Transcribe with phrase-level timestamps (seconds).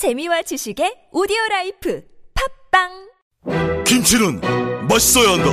[0.00, 2.00] 재미와 지식의 오디오 라이프
[2.72, 4.40] 팟빵 김치는
[4.88, 5.50] 맛있어야 한다.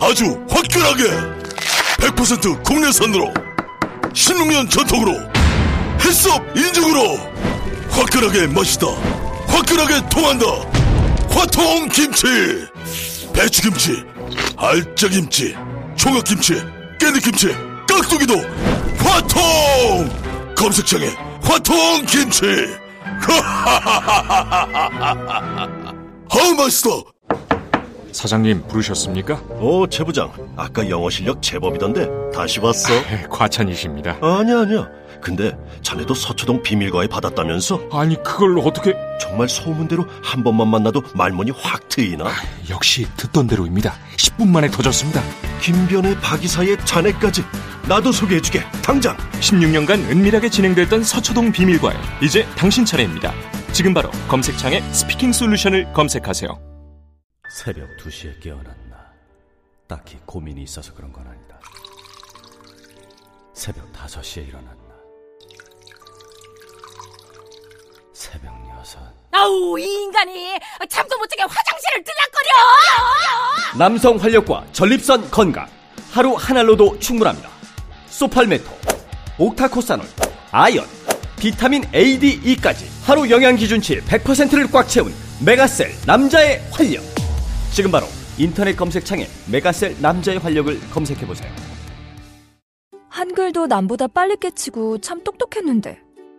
[0.00, 1.04] 아주 화끈하게
[2.00, 3.30] 100% 국내산으로
[4.14, 5.12] 16년 전통으로
[6.00, 7.18] HACCP 인증으로
[7.90, 8.86] 화끈하게 맛있다.
[9.48, 10.46] 화끈하게 통한다.
[11.28, 12.24] 화통 김치.
[13.34, 14.02] 배추김치,
[14.56, 15.54] 알짜김치,
[15.96, 16.54] 총각김치,
[16.98, 18.34] 깻잎김치, 깍두기도
[18.96, 20.54] 화통.
[20.56, 21.06] 검색창에
[21.42, 22.82] 화통 김치.
[26.30, 27.04] 아우 맛있어.
[28.12, 29.34] 사장님 부르셨습니까?
[29.60, 30.30] 오, 최 부장.
[30.56, 32.92] 아까 영어 실력 제법이던데 다시 왔어?
[32.92, 34.18] 네, 과찬이십니다.
[34.20, 34.88] 아니야, 아니야.
[35.24, 37.88] 근데 자네도 서초동 비밀과에 받았다면서?
[37.92, 38.94] 아니 그걸 어떻게?
[39.18, 42.26] 정말 소문대로 한 번만 만나도 말문이 확 트이나?
[42.68, 43.94] 역시 듣던 대로입니다.
[44.18, 45.22] 10분 만에 터졌습니다.
[45.62, 47.42] 김변의 박이사의 자네까지
[47.88, 48.60] 나도 소개해주게.
[48.82, 49.16] 당장.
[49.40, 53.32] 16년간 은밀하게 진행됐던 서초동 비밀과에 이제 당신 차례입니다.
[53.72, 56.50] 지금 바로 검색창에 스피킹 솔루션을 검색하세요.
[57.50, 58.74] 새벽 2시에 깨어났나.
[59.88, 61.58] 딱히 고민이 있어서 그런 건 아니다.
[63.54, 64.83] 새벽 5시에 일어났나.
[68.24, 68.54] 새벽
[68.86, 68.98] 6.
[69.32, 70.58] 아우 이 인간이
[70.88, 75.66] 잠도 못 자게 화장실을 들락거려 남성 활력과 전립선 건강
[76.10, 77.50] 하루 한 알로도 충분합니다.
[78.06, 78.64] 소팔메토,
[79.38, 80.06] 옥타코사놀,
[80.52, 80.86] 아연,
[81.36, 85.12] 비타민 A, D, E까지 하루 영양 기준치 100%를 꽉 채운
[85.44, 87.02] 메가셀 남자의 활력.
[87.72, 88.06] 지금 바로
[88.38, 91.52] 인터넷 검색창에 메가셀 남자의 활력을 검색해 보세요.
[93.10, 96.03] 한글도 남보다 빨리 깨치고 참 똑똑했는데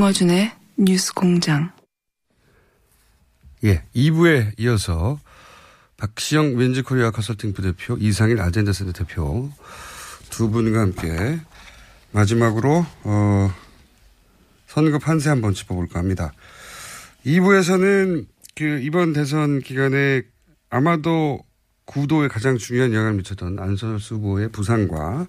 [0.00, 1.72] 김어준의 뉴스 공장.
[3.64, 5.20] 예, 2부에 이어서
[5.98, 9.50] 박시영 윈지 코리아 컨설팅 부대표, 이상일 아젠다 센터 대표
[10.30, 11.38] 두 분과 함께
[12.12, 13.54] 마지막으로 어,
[14.68, 16.32] 선거 판세 한번 짚어볼까 합니다.
[17.26, 20.22] 2부에서는 그 이번 대선 기간에
[20.70, 21.40] 아마도
[21.84, 25.26] 구도에 가장 중요한 영향을 미쳤던 안철수 후보의 부상과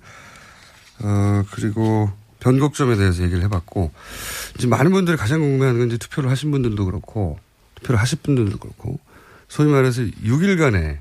[1.03, 3.91] 어, 그리고 변곡점에 대해서 얘기를 해봤고,
[4.57, 7.39] 이제 많은 분들이 가장 궁금해하는 건 이제 투표를 하신 분들도 그렇고,
[7.75, 8.99] 투표를 하실 분들도 그렇고,
[9.47, 10.99] 소위 말해서 6일간의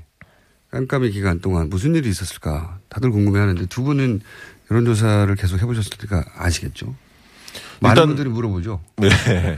[0.71, 4.21] 깜깜이 기간 동안 무슨 일이 있었을까 다들 궁금해하는데 두 분은
[4.69, 6.95] 여론조사를 계속 해보셨으니까 아시겠죠?
[7.81, 8.81] 많은 분들이 물어보죠.
[8.97, 9.09] 네.
[9.09, 9.57] 네.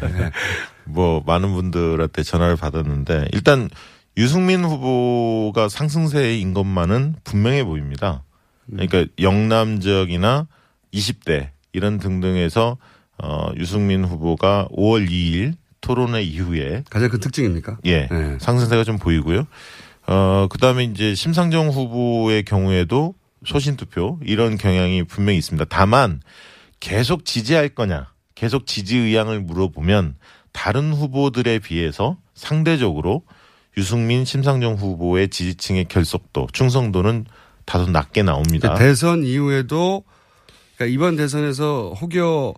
[0.86, 3.70] 뭐 많은 분들한테 전화를 받았는데 일단
[4.18, 8.24] 유승민 후보가 상승세인 것만은 분명해 보입니다.
[8.68, 10.48] 그러니까 영남 지역이나
[10.94, 12.78] 20대 이런 등등에서
[13.22, 17.78] 어 유승민 후보가 5월 2일 토론회 이후에 가장 큰 특징입니까?
[17.86, 18.08] 예.
[18.08, 18.38] 네.
[18.40, 19.46] 상승세가 좀 보이고요.
[20.08, 25.66] 어 그 다음에 이제 심상정 후보의 경우에도 소신 투표 이런 경향이 분명히 있습니다.
[25.70, 26.22] 다만
[26.80, 30.16] 계속 지지할 거냐, 계속 지지 의향을 물어보면
[30.52, 33.24] 다른 후보들에 비해서 상대적으로
[33.78, 37.26] 유승민, 심상정 후보의 지지층의 결속도, 충성도는
[37.66, 38.76] 다소 낮게 나옵니다.
[38.76, 40.04] 대선 이후에도
[40.76, 42.54] 그러니까 이번 대선에서 혹여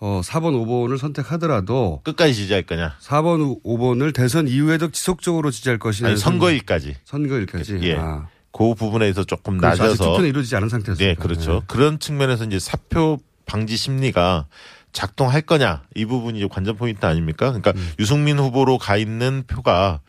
[0.00, 2.96] 어 4번, 5번을 선택하더라도 끝까지 지지할 거냐?
[3.00, 6.10] 4번, 5번을 대선 이후에도 지속적으로 지지할 것이냐?
[6.10, 6.96] 아니, 선거일까지.
[7.04, 7.80] 선거일까지.
[7.82, 7.96] 예.
[7.96, 8.28] 아.
[8.52, 9.82] 그 부분에서 조금 그렇죠.
[9.82, 10.98] 낮아서 투표는 이루어지지 않은 상태에서.
[11.02, 11.52] 네, 그렇죠.
[11.52, 11.60] 네.
[11.66, 14.46] 그런 측면에서 이제 사표 방지 심리가
[14.92, 17.46] 작동할 거냐 이 부분이 관전 포인트 아닙니까?
[17.46, 17.90] 그러니까 음.
[17.98, 20.00] 유승민 후보로 가 있는 표가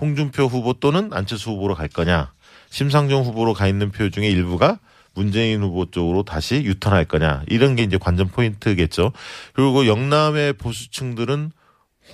[0.00, 2.32] 홍준표 후보 또는 안철수 후보로 갈 거냐,
[2.70, 4.78] 심상정 후보로 가 있는 표 중에 일부가
[5.16, 9.12] 문재인 후보 쪽으로 다시 유턴할 거냐 이런 게 이제 관전 포인트겠죠.
[9.54, 11.50] 그리고 영남의 보수층들은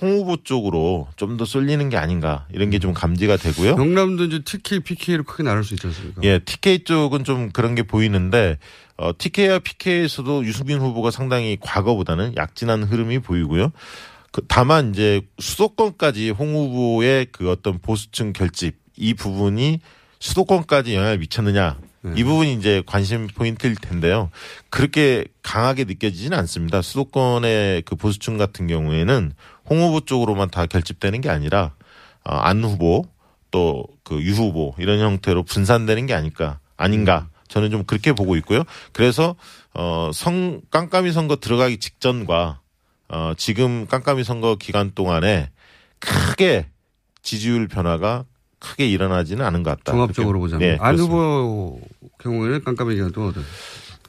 [0.01, 3.71] 홍 후보 쪽으로 좀 더 쏠리는 게 아닌가 이런 게 좀 감지가 되고요.
[3.71, 6.21] 영남도 이제 TK, PK로 크게 나눌 수 있지 않습니까?
[6.23, 8.57] 예, TK 쪽은 좀 그런 게 보이는데
[8.97, 13.71] 어, TK와 PK에서도 유승민 후보가 상당히 과거보다는 약진한 흐름이 보이고요.
[14.31, 19.79] 그, 다만 이제 수도권까지 홍 후보의 그 어떤 보수층 결집 이 부분이
[20.19, 22.13] 수도권까지 영향을 미쳤느냐 네.
[22.17, 24.29] 이 부분이 이제 관심 포인트일 텐데요.
[24.69, 26.81] 그렇게 강하게 느껴지지는 않습니다.
[26.81, 29.31] 수도권의 그 보수층 같은 경우에는
[29.69, 31.73] 홍 후보 쪽으로만 다 결집되는 게 아니라
[32.25, 33.05] 어, 안 후보
[33.51, 38.63] 또 그 유 후보 이런 형태로 분산되는 게 아닐까 아닌가 저는 좀 그렇게 보고 있고요.
[38.91, 39.35] 그래서
[39.73, 42.59] 어성 깜깜이 선거 들어가기 직전과
[43.09, 45.51] 어 지금 깜깜이 선거 기간 동안에
[45.99, 46.67] 크게
[47.21, 48.25] 지지율 변화가
[48.59, 49.91] 크게 일어나지는 않은 것 같다.
[49.93, 50.97] 종합적으로 보자면 네, 안.
[50.97, 51.79] 후보
[52.23, 53.43] 경우에는 깜깜이 기간 동안 어떤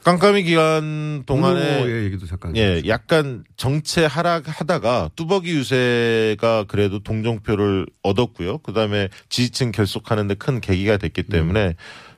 [0.03, 8.59] 깜깜이 기간 동안에 후보의 얘기도 잠깐 예, 약간 정체 하락하다가 뚜벅이 유세가 그래도 동정표를 얻었고요.
[8.59, 11.75] 그다음에 지지층 결속하는 데 큰 계기가 됐기 때문에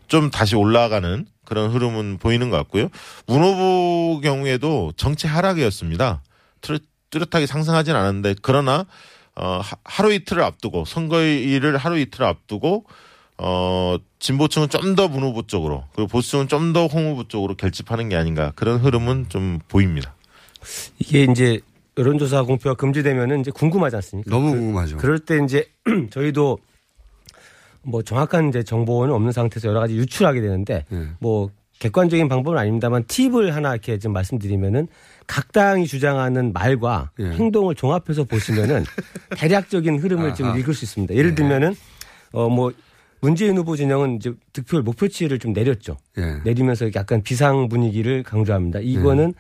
[0.08, 2.90] 좀 다시 올라가는 그런 흐름은 보이는 것 같고요.
[3.26, 6.22] 문 후보 경우에도 정체 하락이었습니다.
[6.62, 8.86] 뚜렷- 뚜렷하게 상승하진 않았는데 그러나
[9.36, 12.86] 어, 하- 하루 이틀을 앞두고 선거일을 하루 이틀을 앞두고
[13.40, 18.10] 어, 진보층은 좀 더 문 후보 쪽으로 그리고 보수층은 좀 더 홍 후보 쪽으로 결집하는
[18.10, 20.16] 게 아닌가 그런 흐름은 좀 보입니다.
[21.00, 21.60] 이게 이제
[21.98, 24.30] 여론조사 공표가 금지되면은 이제 궁금하지 않습니까?
[24.30, 24.98] 너무 궁금하죠.
[24.98, 25.66] 그럴 때 이제
[26.12, 26.58] 저희도
[27.84, 31.08] 뭐 정확한 이제 정보는 없는 상태에서 여러 가지 유출하게 되는데 예.
[31.20, 31.50] 뭐
[31.80, 34.88] 객관적인 방법은 아닙니다만 팁을 하나 이렇게 좀 말씀드리면은
[35.28, 37.26] 각 당이 주장하는 말과 예.
[37.26, 38.84] 행동을 종합해서 보시면은
[39.38, 40.58] 대략적인 흐름을 좀 아하.
[40.58, 41.14] 읽을 수 있습니다.
[41.16, 41.76] 예를 들면은
[42.34, 42.72] 어 뭐
[43.22, 45.98] 문재인 후보 진영은 이제 득표율 목표치를 좀 내렸죠.
[46.18, 46.40] 예.
[46.44, 48.80] 내리면서 약간 비상 분위기를 강조합니다.
[48.82, 49.34] 이거는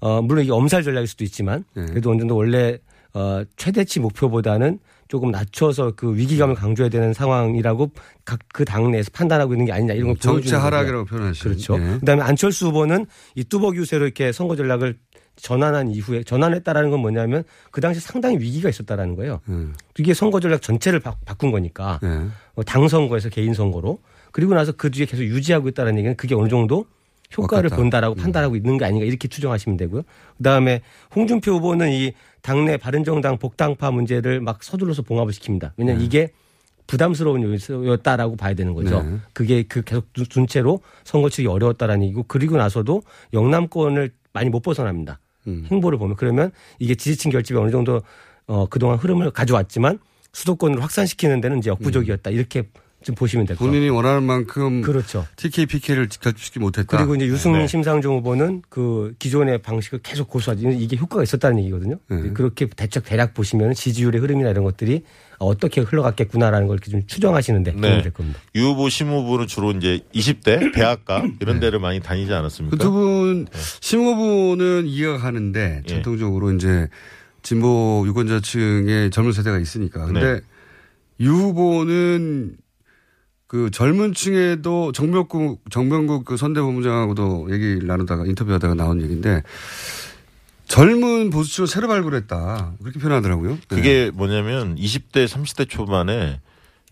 [0.00, 1.82] 어 물론 이게 엄살 전략일 수도 있지만 예.
[1.86, 2.78] 그래도 어느 정도 원래
[3.14, 7.90] 어 최대치 목표보다는 조금 낮춰서 그 위기감을 강조해야 되는 상황이라고
[8.24, 10.58] 각 그 당내에서 판단하고 있는 게 아니냐 이런 걸 거고요.
[10.58, 11.44] 하락이라고 표현하시죠.
[11.48, 11.74] 그렇죠.
[11.78, 11.98] 예.
[12.00, 14.96] 그다음에 안철수 후보는 이 뚜벅이 유세로 이렇게 선거 전략을
[15.36, 19.40] 전환한 이후에 전환했다라는 건 뭐냐면 그 당시 상당히 위기가 있었다라는 거예요.
[19.48, 19.74] 음.
[19.98, 22.26] 이게 선거 전략 전체를 바, 꾼 거니까 예.
[22.54, 24.00] 어, 당 선거에서 개인 선거로
[24.30, 26.86] 그리고 나서 그 뒤에 계속 유지하고 있다는 얘기는 그게 어느 정도
[27.36, 27.80] 효과를 똑같다.
[27.82, 30.02] 본다라고 판단하고 있는 게 아닌가 이렇게 추정하시면 되고요.
[30.36, 30.82] 그다음에
[31.16, 32.12] 홍준표 후보는 이
[32.42, 35.72] 당내 바른정당 복당파 문제를 막 서둘러서 봉합을 시킵니다.
[35.78, 36.30] 왜냐하면 이게
[36.86, 39.02] 부담스러운 요소였다라고 봐야 되는 거죠.
[39.02, 39.16] 네.
[39.32, 43.02] 그게 그 계속 둔- 둔 채로 선거 치기 어려웠다라는 얘기고 그리고 나서도
[43.32, 45.20] 영남권을 많이 못 벗어납니다.
[45.46, 45.66] 음.
[45.70, 48.02] 행보를 보면 그러면 이게 지지층 결집이 어느 정도
[48.46, 49.98] 어 그동안 흐름을 가져왔지만
[50.32, 52.68] 수도권을 확산시키는 데는 이제 역부족이었다 이렇게
[53.02, 53.70] 좀 보시면 될 것 같아요.
[53.72, 55.26] 본인이 원하는 만큼 그렇죠.
[55.36, 56.96] TK, PK를 결집시키지 못했다.
[56.96, 57.66] 그리고 이제 유승민 네.
[57.66, 61.98] 심상정 후보는 그 기존의 방식을 계속 고수하지 이게 효과가 있었다는 얘기거든요.
[62.08, 62.30] 네.
[62.32, 65.02] 그렇게 대략 대략 보시면 지지율의 흐름이나 이런 것들이
[65.38, 68.02] 어떻게 흘러갔겠구나라는 걸 이렇게 좀 추정하시는데 도움이 네.
[68.02, 68.38] 될 겁니다.
[68.54, 72.76] 유 후보, 심 후보는 주로 이제 20대 대학가 이런 데를 많이 다니지 않았습니까?
[72.76, 73.46] 그 두 분,
[73.80, 75.88] 심호부는 이해가 가는데, 예.
[75.88, 76.88] 전통적으로 이제,
[77.42, 80.06] 진보 유권자층의 젊은 세대가 있으니까.
[80.06, 80.40] 근데, 네.
[81.20, 82.56] 유 후보는
[83.52, 89.42] 그 젊은 층에도 정명국, 정명국 그 선대본부장하고도 얘기를 나누다가 인터뷰하다가 나온 얘기인데,
[90.68, 92.72] 젊은 보수층을 새로 발굴했다.
[92.80, 93.50] 그렇게 표현하더라고요.
[93.50, 93.58] 네.
[93.68, 96.40] 그게 뭐냐면 20대, 30대 초반에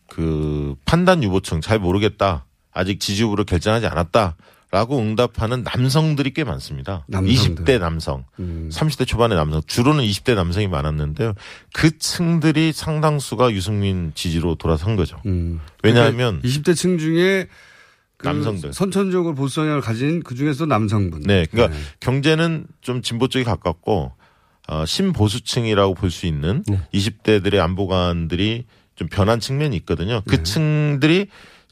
[0.06, 2.44] 그 판단 유보층 잘 모르겠다.
[2.72, 4.36] 아직 지지 후보를 결정하지 않았다.
[4.72, 7.04] 라고 응답하는 남성들이 꽤 많습니다.
[7.08, 7.64] 남성들.
[7.64, 8.70] 20대 남성, 음.
[8.72, 11.34] 30대 초반의 남성, 주로는 20대 남성이 많았는데요.
[11.72, 15.20] 그 층들이 상당수가 유승민 지지로 돌아선 거죠.
[15.26, 15.60] 음.
[15.82, 17.48] 왜냐하면 20대 층 중에
[18.16, 18.72] 그 남성들.
[18.72, 21.22] 선천적으로 보수 성향을 가진 그 중에서 남성분.
[21.22, 24.12] 네, 그러니까 경제는 좀 진보 쪽에 가깝고
[24.68, 26.80] 어, 신보수층이라고 볼 수 있는 네.
[26.94, 30.22] 20대들의 안보관들이 좀 변한 측면이 있거든요.
[30.28, 30.42] 그 네.
[30.44, 31.26] 층들이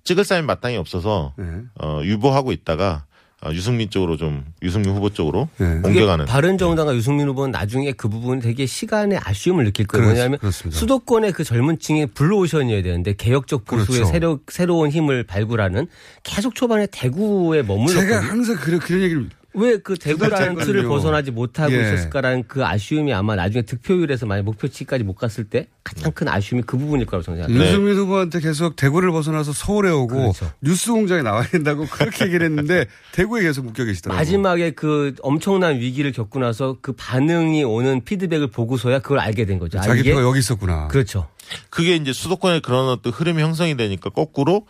[0.04, 1.44] 찍을 사람이 마땅히 없어서 네.
[1.80, 3.04] 어, 유보하고 있다가
[3.40, 5.80] 어, 유승민 쪽으로 좀 유승민 후보 쪽으로 네.
[5.84, 6.24] 옮겨가는.
[6.26, 10.02] 바른 정당과 유승민 후보는 나중에 그 부분 되게 시간의 아쉬움을 느낄 거예요.
[10.06, 10.76] 그렇- 왜냐하면 그렇습니다.
[10.76, 14.04] 수도권의 그 젊은 층의 블루오션이어야 되는데 개혁적 보수의 그렇죠.
[14.12, 15.86] 새로, 새로운 힘을 발굴하는
[16.24, 18.00] 계속 초반에 대구에 머물렀거든요.
[18.08, 20.56] 제가 항상 그런, 그런 얘기를 왜 그 대구라는.
[20.56, 21.80] 틀을 벗어나지 못하고 예.
[21.80, 26.76] 있었을까라는 그 아쉬움이 아마 나중에 득표율에서 만약 목표치까지 못 갔을 때 가장 큰 아쉬움이 그
[26.76, 27.66] 부분일 거라고 저는 생각합니다.
[27.66, 30.52] 유승민 후보한테 계속 대구를 벗어나서 서울에 오고 그렇죠.
[30.60, 34.18] 뉴스 공장에 나와야 된다고 그렇게 얘기를 했는데 대구에 계속 묶여 계시더라고요.
[34.20, 39.78] 마지막에 그 엄청난 위기를 겪고 나서 그 반응이 오는 피드백을 보고서야 그걸 알게 된 거죠.
[39.78, 40.88] 아, 자기 표가 여기 있었구나.
[40.88, 41.26] 그렇죠.
[41.70, 44.66] 그게 이제 수도권에 그런 어떤 흐름이 형성이 되니까 거꾸로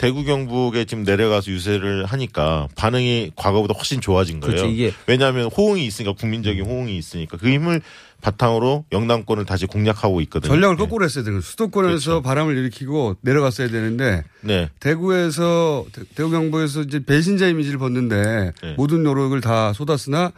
[0.00, 4.56] 대구 경북에 지금 내려가서 유세를 하니까 반응이 과거보다 훨씬 좋아진 거예요.
[4.56, 4.72] 그렇죠.
[4.72, 7.82] 이게- 왜냐하면 호응이 있으니까 국민적인 호응이 있으니까 그 힘을
[8.22, 10.48] 바탕으로 영남권을 다시 공략하고 있거든요.
[10.54, 10.82] 전략을 네.
[10.82, 11.42] 거꾸로 했어야 되는 거예요.
[11.42, 14.70] 수도권에서 바람을 일으키고 내려갔어야 되는데 네.
[14.80, 18.74] 대구에서 대- 대구 경북에서 이제 배신자 이미지를 벗는데 네.
[18.78, 20.32] 모든 노력을 다 쏟았으나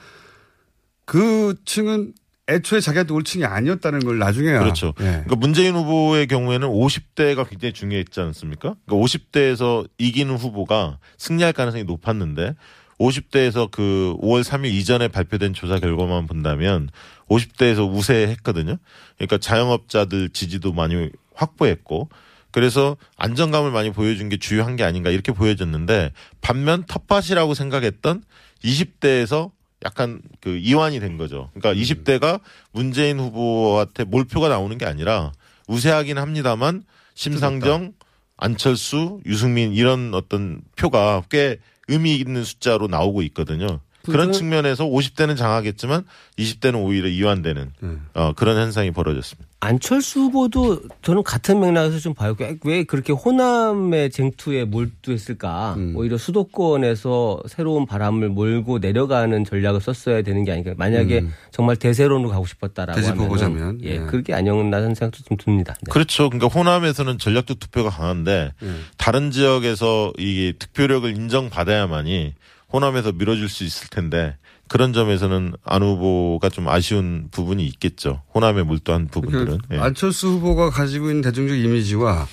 [1.05, 2.15] 그 층은
[2.49, 4.95] 애초에 자기한테 올 층이 아니었다는 걸 나중에야 그렇죠.
[5.01, 5.05] 예.
[5.05, 8.75] 그러니까 문재인 후보의 경우에는 50대가 굉장히 중요했지 않습니까?
[8.85, 12.55] 그러니까 50대에서 이기는 후보가 승리할 가능성이 높았는데
[12.99, 16.89] 50대에서 그 5월 3일 이전에 발표된 조사 결과만 본다면
[17.29, 18.77] 50대에서 우세했거든요.
[19.17, 22.09] 그러니까 자영업자들 지지도 많이 확보했고
[22.51, 28.23] 그래서 안정감을 많이 보여준 게 주요한 게 아닌가 이렇게 보여졌는데 반면 텃밭이라고 생각했던
[28.63, 29.51] 20대에서
[29.85, 31.51] 약간 그 이완이 된 거죠.
[31.55, 32.41] 그러니까 20대가
[32.73, 35.33] 문재인 후보한테 몰표가 나오는 게 아니라
[35.69, 36.85] 우세하긴 합니다만
[37.15, 37.93] 심상정,
[38.37, 41.59] 안철수, 유승민 이런 어떤 표가 꽤
[41.89, 43.81] 의미 있는 숫자로 나오고 있거든요.
[44.05, 46.05] 그런 측면에서 50대는 장하겠지만
[46.39, 47.73] 20대는 오히려 이완되는
[48.15, 49.49] 어, 그런 현상이 벌어졌습니다.
[49.65, 52.35] 안철수 후보도 저는 같은 맥락에서 좀 봐요.
[52.41, 55.75] 왜, 왜 그렇게 호남의 쟁투에 몰두했을까?
[55.77, 55.95] 음.
[55.97, 60.75] 오히려 수도권에서 새로운 바람을 몰고 내려가는 전략을 썼어야 되는 게 아닌가.
[60.77, 61.33] 만약에 음.
[61.53, 63.99] 정말 대세론으로 가고 싶었다라고 하면 보자면, 예, 예.
[64.01, 65.75] 그렇게 아니었나는 생각도 좀 듭니다.
[65.81, 65.93] 네.
[65.93, 66.29] 그렇죠.
[66.29, 68.51] 그러니까 호남에서는 전략적 투표가 강한데
[68.97, 72.35] 다른 지역에서 이 득표력을 인정받아야만이
[72.73, 74.37] 호남에서 밀어줄 수 있을 텐데
[74.69, 78.23] 그런 점에서는 안 후보가 좀 아쉬운 부분이 있겠죠.
[78.35, 79.59] 호남에 몰두한 부분들은.
[79.69, 79.79] 그 예.
[79.79, 82.27] 안철수 후보가 가지고 있는 대중적 이미지와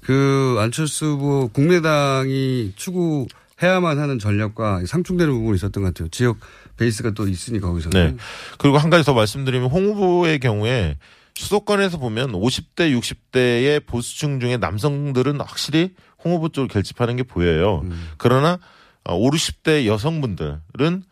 [0.00, 3.26] 그 안철수 후보 국민당이 추구
[3.62, 6.08] 해야만 하는 전략과 상충되는 부분이 있었던 것 같아요.
[6.08, 6.38] 지역
[6.76, 8.16] 베이스가 또 있으니까 거기서는.
[8.16, 8.16] 네.
[8.58, 10.96] 그리고 한 가지 더 말씀드리면 홍 후보의 경우에
[11.34, 17.82] 수도권에서 보면 50대, 60대의 보수층 중에 남성들은 확실히 홍 후보 쪽을 결집하는 게 보여요.
[17.84, 18.08] 음.
[18.16, 18.58] 그러나
[19.04, 21.02] 어, 5, 60대 여성분들은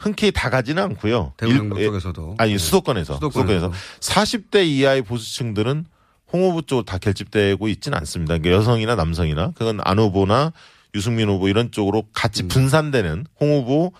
[0.00, 1.34] 흔쾌히 다 가지는 않고요.
[1.42, 2.36] 일- 쪽에서도.
[2.38, 2.58] 아니 네.
[2.58, 3.70] 수도권에서 수도권에서.
[3.70, 5.84] 수도권에서 40대 이하의 보수층들은
[6.32, 8.38] 홍 후보 쪽으로 다 결집되고 있지는 않습니다.
[8.38, 10.52] 그러니까 여성이나 남성이나 그건 안 후보나
[10.94, 13.92] 유승민 후보 이런 쪽으로 같이 분산되는 홍 후보,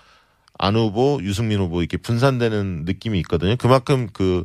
[0.58, 3.56] 안 후보, 유승민 후보 이렇게 분산되는 느낌이 있거든요.
[3.56, 4.44] 그만큼 그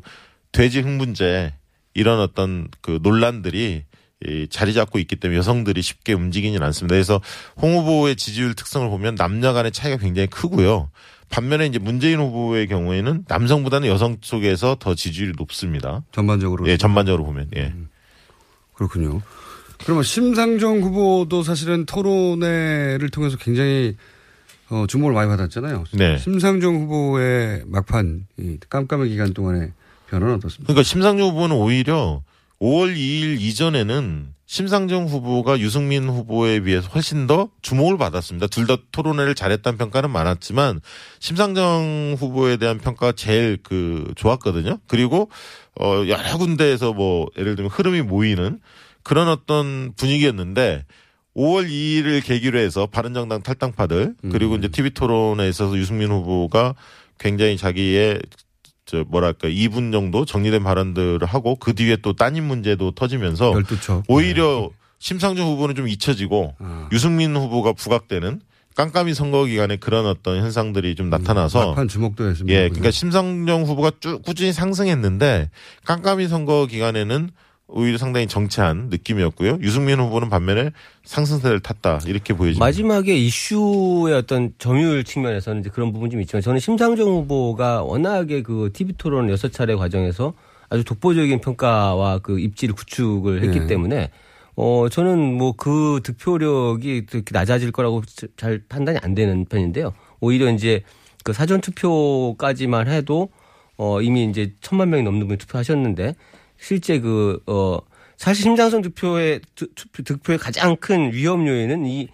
[0.51, 1.53] 돼지 흥분제
[1.93, 3.85] 이런 어떤 그 논란들이
[4.27, 6.95] 이 자리 잡고 있기 때문에 여성들이 쉽게 움직이지는 않습니다.
[6.95, 7.21] 그래서
[7.61, 10.89] 홍 후보의 지지율 특성을 보면 남녀 간의 차이가 굉장히 크고요.
[11.29, 16.03] 반면에 이제 문재인 후보의 경우에는 남성보다는 여성 쪽에서 더 지지율이 높습니다.
[16.11, 16.67] 전반적으로.
[16.67, 17.73] 예, 전반적으로 보면 예.
[18.73, 19.21] 그렇군요.
[19.83, 23.95] 그러면 심상정 후보도 사실은 토론회를 통해서 굉장히
[24.69, 25.83] 어, 주목을 많이 받았잖아요.
[25.93, 26.17] 네.
[26.17, 29.71] 심상정 후보의 막판 이 깜깜한 기간 동안의
[30.09, 30.73] 변화는 어떻습니까?
[30.73, 32.23] 그러니까 심상정 후보는 오히려
[32.59, 38.47] 5월 2일 이전에는 심상정 후보가 유승민 후보에 비해서 훨씬 더 주목을 받았습니다.
[38.47, 40.81] 둘 다 토론회를 잘했다는 평가는 많았지만
[41.19, 44.79] 심상정 후보에 대한 평가가 제일 그 좋았거든요.
[44.87, 45.29] 그리고
[45.79, 48.59] 어 여러 군데에서 뭐 예를 들면 흐름이 모이는
[49.03, 50.85] 그런 어떤 분위기였는데
[51.35, 56.75] 5월 2일을 계기로 해서 바른정당 탈당파들 그리고 이제 TV 토론에 있어서 유승민 후보가
[57.19, 58.19] 굉장히 자기의
[58.85, 64.03] 저 뭐랄까 2분 정도 정리된 발언들을 하고 그 뒤에 또 따님 문제도 터지면서 12척.
[64.07, 66.55] 오히려 심상정 후보는 좀 잊혀지고
[66.91, 68.41] 유승민 후보가 부각되는
[68.75, 72.53] 깜깜이 선거 기간에 그런 어떤 현상들이 좀 나타나서 막판 주목도 했습니다.
[72.53, 75.49] 예, 그러니까 심상정 후보가 쭉 꾸준히 상승했는데
[75.85, 77.29] 깜깜이 선거 기간에는
[77.67, 79.57] 오히려 상당히 정체한 느낌이었고요.
[79.61, 80.71] 유승민 후보는 반면에
[81.03, 82.63] 상승세를 탔다 이렇게 보여집니다.
[82.63, 88.69] 마지막에 이슈의 어떤 점유율 측면에서는 이제 그런 부분이 좀 있지만 저는 심상정 후보가 워낙에 그
[88.71, 90.33] TV 토론 여섯 차례 과정에서
[90.69, 93.67] 아주 독보적인 평가와 그 입지를 구축을 했기 네.
[93.67, 94.11] 때문에
[94.55, 98.03] 어 저는 뭐 그 득표력이 그렇게 낮아질 거라고
[98.37, 99.93] 잘 판단이 안 되는 편인데요.
[100.19, 100.81] 오히려 이제
[101.23, 103.29] 그 사전 투표까지만 해도
[103.77, 106.13] 어 이미 이제 천만 명이 넘는 분이 투표하셨는데
[106.59, 107.77] 실제 그, 어,
[108.17, 112.07] 사실 심장성 득표의, 득- 투표- 득표의 가장 큰 위험 요인은 이,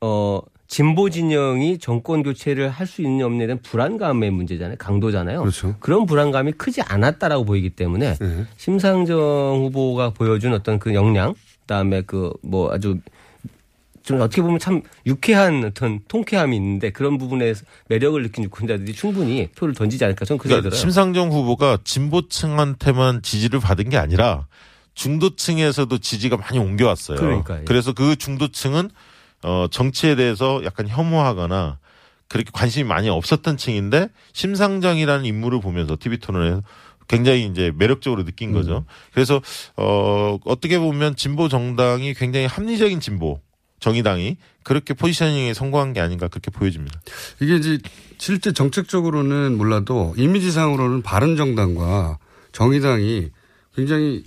[0.00, 4.76] 어, 진보 진영이 정권 교체를 할 수 있는 없느냐에 대한 불안감의 문제잖아요.
[4.78, 5.40] 강도잖아요.
[5.40, 5.74] 그렇죠.
[5.86, 8.44] 런 불안감이 크지 않았다라고 보이기 때문에 네.
[8.58, 9.16] 심상정
[9.64, 12.98] 후보가 보여준 어떤 그 역량, 그다음에 그 뭐 아주
[14.08, 19.74] 좀 어떻게 보면 참 유쾌한 어떤 통쾌함이 있는데 그런 부분에서 매력을 느낀 유권자들이 충분히 표를
[19.74, 20.80] 던지지 않을까 저는 그 생각이 그러니까 들어요.
[20.80, 24.46] 심상정 후보가 진보층한테만 지지를 받은 게 아니라
[24.94, 27.18] 중도층에서도 지지가 많이 옮겨왔어요.
[27.18, 27.66] 그러니까요.
[27.66, 28.88] 그래서 그 중도층은
[29.42, 31.78] 어 정치에 대해서 약간 혐오하거나
[32.28, 36.62] 그렇게 관심이 많이 없었던 층인데 심상정이라는 인물을 보면서 TV 토론에서
[37.08, 38.86] 굉장히 이제 매력적으로 느낀 거죠.
[39.12, 39.42] 그래서
[39.76, 43.42] 어 어떻게 보면 진보 정당이 굉장히 합리적인 진보
[43.80, 47.00] 정의당이 그렇게 포지셔닝에 성공한 게 아닌가 그렇게 보여집니다.
[47.40, 47.78] 이게 이제
[48.18, 52.18] 실제 정책적으로는 몰라도 이미지상으로는 바른 정당과
[52.52, 53.30] 정의당이
[53.74, 54.24] 굉장히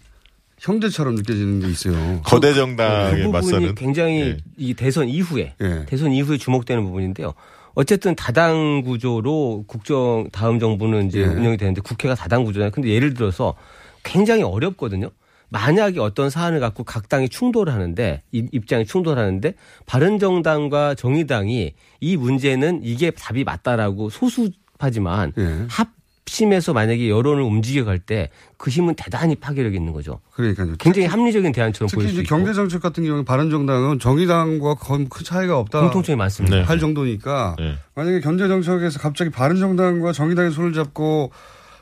[0.59, 2.21] 형제처럼 느껴지는 게 있어요.
[2.23, 4.37] 거대 그 정당에 부분이 맞서는 굉장히 예.
[4.57, 5.85] 이 대선 이후에 예.
[5.87, 7.33] 대선 이후에 주목되는 부분인데요.
[7.73, 11.25] 어쨌든 다당 구조로 국정 다음 정부는 이제 예.
[11.25, 12.71] 운영이 되는데 국회가 다당 구조잖아요.
[12.71, 13.55] 근데 예를 들어서
[14.03, 15.09] 굉장히 어렵거든요.
[15.55, 19.53] 만약에 어떤 사안을 갖고 각 당이 충돌을 하는데 입- 입장이 충돌하는데
[19.85, 25.65] 바른정당과 정의당이 이 문제는 이게 답이 맞다라고 소수하지만 예.
[25.67, 30.19] 합심해서 만약에 여론을 움직여 갈 때 그 힘은 대단히 파괴력이 있는 거죠.
[30.33, 30.75] 그러니까요.
[30.77, 32.35] 굉장히 합리적인 대안처럼 보일 특히 수 이제 있고.
[32.35, 35.81] 경제 정책 같은 경우는 바른정당은 정의당과 큰 차이가 없다.
[35.81, 36.57] 공통점이 많습니다.
[36.57, 36.61] 네.
[36.63, 37.73] 할 정도니까 네.
[37.95, 41.31] 만약에 경제 정책에서 갑자기 바른정당과 정의당의 손을 잡고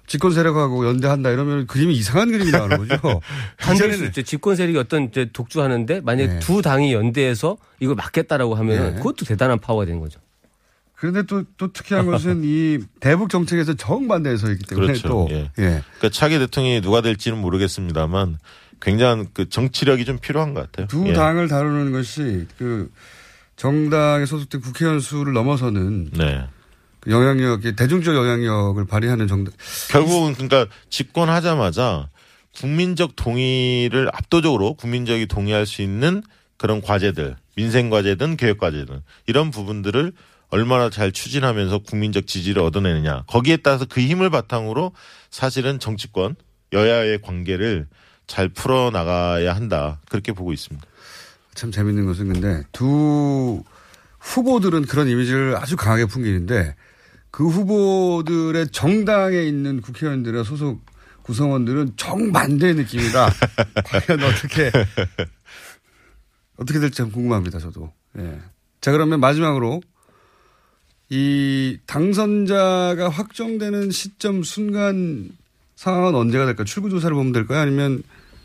[0.09, 3.21] 집권 세력하고 연대한다 이러면 그림이 이상한 그림이 나오는 거죠.
[3.57, 4.23] 반대일 수 있죠.
[4.23, 6.39] 집권 세력이 어떤 이제 독주하는데 만약에 네.
[6.39, 8.97] 두 당이 연대해서 이걸 막겠다라고 하면 네.
[8.97, 10.19] 그것도 대단한 파워가 되는 거죠.
[10.95, 15.07] 그런데 또, 또 특이한 것은 이 대북 정책에서 정반대에 서 있기 때문에 그렇죠.
[15.07, 15.35] 또 예.
[15.59, 15.83] 예.
[15.97, 18.39] 그러니까 차기 대통령이 누가 될지는 모르겠습니다만
[18.81, 20.87] 굉장한 그 정치력이 좀 필요한 것 같아요.
[20.87, 21.13] 두 예.
[21.13, 22.91] 당을 다루는 것이 그
[23.55, 26.47] 정당에 소속된 국회의원 수를 넘어서는 네.
[27.01, 29.53] 그 영향력, 대중적 영향력을 발휘하는 정당.
[29.89, 32.09] 결국은 그러니까 집권하자마자
[32.55, 36.23] 국민적 동의를 압도적으로 국민적이 동의할 수 있는
[36.57, 40.11] 그런 과제들, 민생 과제든 개혁 과제든 이런 부분들을
[40.49, 43.23] 얼마나 잘 추진하면서 국민적 지지를 얻어내느냐.
[43.27, 44.91] 거기에 따라서 그 힘을 바탕으로
[45.29, 46.35] 사실은 정치권
[46.73, 47.87] 여야의 관계를
[48.27, 49.99] 잘 풀어 나가야 한다.
[50.09, 50.85] 그렇게 보고 있습니다.
[51.53, 53.63] 참 재밌는 것은 근데 두
[54.19, 56.75] 후보들은 그런 이미지를 아주 강하게 풍기는데
[57.31, 60.81] 그 후보들의 정당에 있는 국회의원들의 소속
[61.23, 63.29] 구성원들은 정반대의 느낌이다.
[63.85, 64.71] 과연 어떻게
[66.57, 67.59] 어떻게 될지 참 궁금합니다.
[67.59, 67.93] 저도.
[68.17, 68.39] 예.
[68.81, 69.81] 자 그러면 마지막으로
[71.09, 75.29] 이 당선자가 확정되는 시점 순간
[75.75, 76.63] 상황은 언제가 될까?
[76.63, 77.59] 출구 조사를 보면 될까요?
[77.59, 78.03] 아니면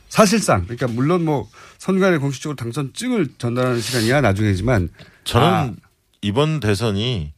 [0.09, 4.91] 사실상 그러니까 물론 뭐 선관위 공식적으로 당선 증을 전달하는 시간이야 나중이지만
[5.25, 5.73] 저는 아,
[6.23, 7.33] 이번 대선이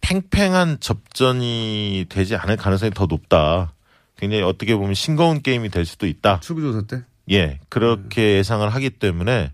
[0.00, 3.72] 팽팽한 접전이 되지 않을 가능성이 더 높다.
[4.16, 6.40] 굉장히 어떻게 보면 싱거운 게임이 될 수도 있다.
[6.40, 7.02] 출구조사 때?
[7.30, 9.52] 예, 그렇게 예상을 하기 때문에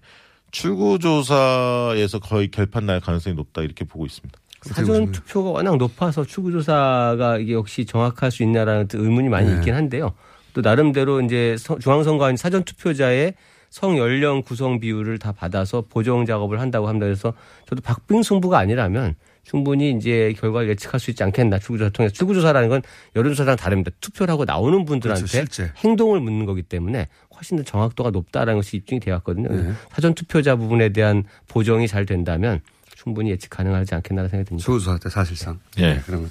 [0.50, 4.38] 출구조사에서 거의 결판 날 가능성이 높다 이렇게 보고 있습니다.
[4.62, 9.57] 사전 투표가 워낙 높아서 출구조사가 이게 역시 정확할 수 있냐라는 의문이 많이 네.
[9.57, 10.14] 있긴 한데요.
[10.55, 13.35] 또 나름대로 이제 서- 중앙선관위 사전 투표자의
[13.70, 17.06] 성 연령 구성 비율을 다 받아서 보정 작업을 한다고 합니다.
[17.06, 17.35] 그래서
[17.68, 22.83] 저도 박빙 승부가 아니라면 충분히 이제 결과를 예측할 수 있지 않겠나 출구조사 통해서 출구조사라는 건
[23.14, 23.92] 여론조사랑 다릅니다.
[24.00, 25.72] 투표를 하고 나오는 분들한테 그렇죠, 실제.
[25.76, 29.48] 행동을 묻는 거기 때문에 훨씬 더 정확도가 높다라는 것이 입증이 되어 왔거든요.
[29.48, 29.72] 네.
[29.92, 32.61] 사전 투표자 부분에 대한 보정이 잘 된다면
[32.96, 34.64] 충분히 예측 가능하지 않겠나라는 생각이 듭니다.
[34.64, 35.61] 출구조사 때 사실상.
[35.79, 35.94] 예.
[35.94, 36.31] 네, 그러면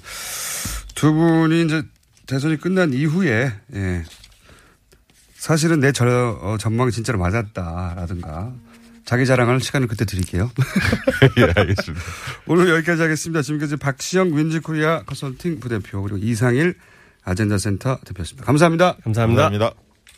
[0.94, 1.84] 두 분이 이제
[2.26, 4.04] 대선이 끝난 이후에 예.
[5.46, 6.08] 사실은 내 저,
[6.42, 8.52] 어, 전망이 진짜로 맞았다라든가
[9.06, 10.50] 자기 자랑하는 시간을 그때 드릴게요.
[11.38, 12.04] 예, 알겠습니다.
[12.48, 13.44] 오늘 여기까지 하겠습니다.
[13.44, 16.74] 지금까지 박시영 윈지코리아 컨설팅 부대표 그리고 이상일
[17.24, 18.44] 아젠다 센터 대표였습니다.
[18.44, 18.98] 감사합니다.
[19.04, 19.85] 감사합니다.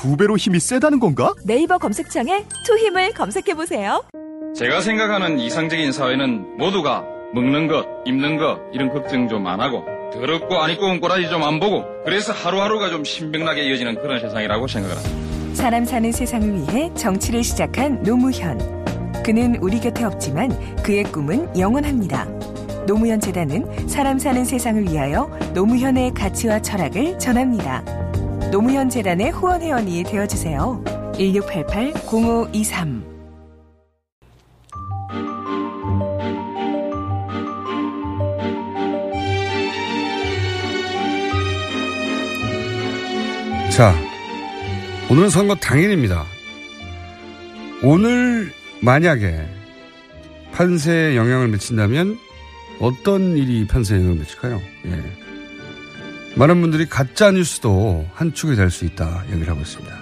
[0.00, 1.34] 두 배로 힘이 세다는 건가?
[1.44, 4.04] 네이버 검색창에 투 힘을 검색해보세요.
[4.54, 10.56] 제가 생각하는 이상적인 사회는 모두가 먹는 것, 입는 것 이런 걱정 좀 안 하고 더럽고
[10.62, 14.96] 안 입고 온 꼬라지 좀 안 보고 그래서 하루하루가 좀 신명나게 이어지는 그런 세상이라고 생각을
[14.96, 15.54] 합니다.
[15.54, 18.56] 사람 사는 세상을 위해 정치를 시작한 노무현.
[19.24, 22.24] 그는 우리 곁에 없지만 그의 꿈은 영원합니다.
[22.86, 27.82] 노무현 재단은 사람 사는 세상을 위하여 노무현의 가치와 철학을 전합니다.
[28.50, 30.82] 노무현 재단의 후원 회원이 되어 주세요.
[31.14, 33.02] 1688-0523
[43.70, 43.94] 자,
[45.10, 46.24] 오늘은 선거 당일입니다.
[47.82, 48.50] 오늘
[48.82, 49.46] 만약에
[50.52, 52.18] 판세에 영향을 미친다면
[52.80, 54.58] 어떤 일이 판세에 영향을 미칠까요?
[54.86, 55.27] 예.
[56.38, 59.92] 많은 분들이 가짜 뉴스도 한 축이 될 수 있다 얘기를 하고 있습니다.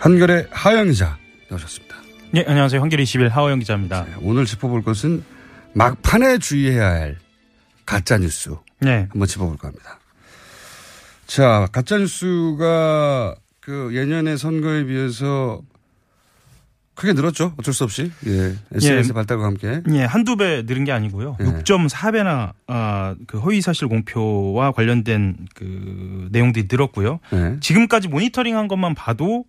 [0.00, 1.16] 한결의 하영 기자
[1.48, 1.96] 나오셨습니다.
[2.32, 2.80] 네, 안녕하세요.
[2.82, 4.04] 한겨레 21 하호영 기자입니다.
[4.20, 5.22] 오늘 짚어볼 것은
[5.74, 7.18] 막판에 주의해야 할
[7.84, 8.50] 가짜 뉴스.
[8.80, 9.06] 네.
[9.10, 10.00] 한번 짚어볼까 합니다.
[11.26, 15.60] 자, 가짜 뉴스가 그 예년의 선거에 비해서
[16.96, 17.52] 크게 늘었죠.
[17.58, 18.10] 어쩔 수 없이.
[18.26, 18.54] 예.
[18.74, 19.12] SNS 예.
[19.12, 19.82] 발달과 함께.
[19.92, 21.36] 예, 한두 배 늘은 게 아니고요.
[21.40, 21.44] 예.
[21.44, 27.20] 6.4배나 아, 그 허위 사실 공표와 관련된 그 내용들이 늘었고요.
[27.30, 27.56] 네.
[27.60, 29.44] 지금까지 모니터링 한 것만 봐도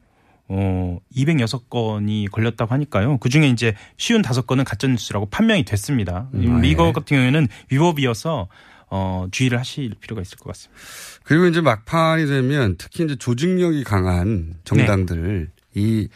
[0.49, 3.17] 어 206건이 걸렸다고 하니까요.
[3.17, 6.27] 그 중에 이제 쉬운 다섯 건은 가짜 뉴스라고 판명이 됐습니다.
[6.33, 6.91] 음, 아, 이거 예.
[6.91, 8.47] 같은 경우에는 위법이어서
[8.89, 10.81] 어, 주의를 하실 필요가 있을 것 같습니다.
[11.23, 16.07] 그리고 이제 막판이 되면 특히 이제 조직력이 강한 정당들 이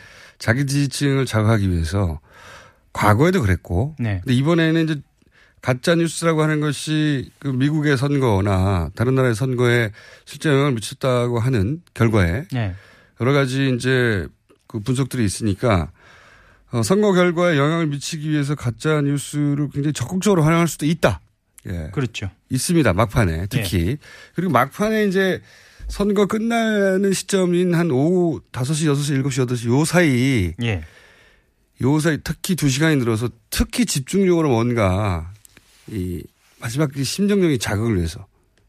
[0.42, 2.20] 자기 지지층을 자극하기 위해서
[2.94, 4.22] 과거에도 그랬고 네.
[4.24, 5.02] 근데 이번에는 이제
[5.62, 9.92] 가짜 뉴스라고 하는 것이 그 미국의 선거나 다른 나라의 선거에
[10.26, 12.74] 실제 영향을 미쳤다고 하는 결과에 네.
[13.22, 14.28] 여러 가지 이제
[14.66, 15.92] 그 분석들이 있으니까
[16.72, 21.22] 어, 선거 결과에 영향을 미치기 위해서 가짜 뉴스를 굉장히 적극적으로 활용할 수도 있다.
[21.68, 21.92] 예.
[21.94, 22.32] 그렇죠.
[22.50, 22.94] 있습니다.
[22.94, 23.98] 막판에 특히
[24.34, 25.40] 그리고 막판에 이제
[25.92, 30.84] 선거 끝나는 시점인 한 오후 5시, 6시, 7시, 8시 요 사이 예.
[31.82, 35.34] 요 사이 특히 두 시간이 늘어서 특히 집중적으로 뭔가
[35.88, 36.24] 이
[36.60, 38.26] 마지막 이 심정적인 자극을 위해서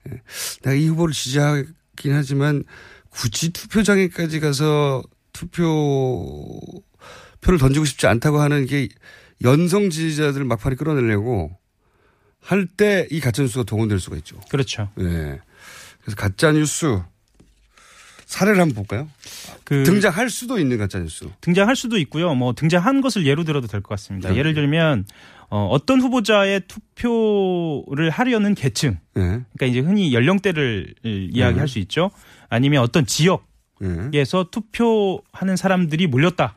[0.09, 0.21] 예.
[0.63, 2.65] 내가 이 후보를 지지하긴 하지만
[3.11, 6.61] 굳이 투표장에까지 가서 투표
[7.41, 8.89] 표를 던지고 싶지 않다고 하는 게
[9.45, 11.57] 연성 지지자들 막판에 끌어내려고
[12.41, 14.41] 할 때 이 가짜뉴스가 동원될 수가 있죠.
[14.51, 14.89] 그렇죠.
[14.99, 15.39] 예.
[16.01, 17.01] 그래서 가짜뉴스
[18.33, 19.09] 사례를 한번 볼까요?
[19.65, 21.27] 그 등장할 수도 있는 가짜뉴스.
[21.43, 22.35] 등장할 수도 있고요.
[22.35, 24.31] 뭐 등장한 것을 예로 들어도 될 것 같습니다.
[24.31, 24.37] 네.
[24.37, 25.05] 예를 들면
[25.51, 29.21] 어, 어떤 후보자의 투표를 하려는 계층, 예.
[29.21, 32.11] 그러니까 이제 흔히 연령대를 이야기할 수 있죠.
[32.49, 36.57] 아니면 어떤 지역에서 투표하는 사람들이 몰렸다.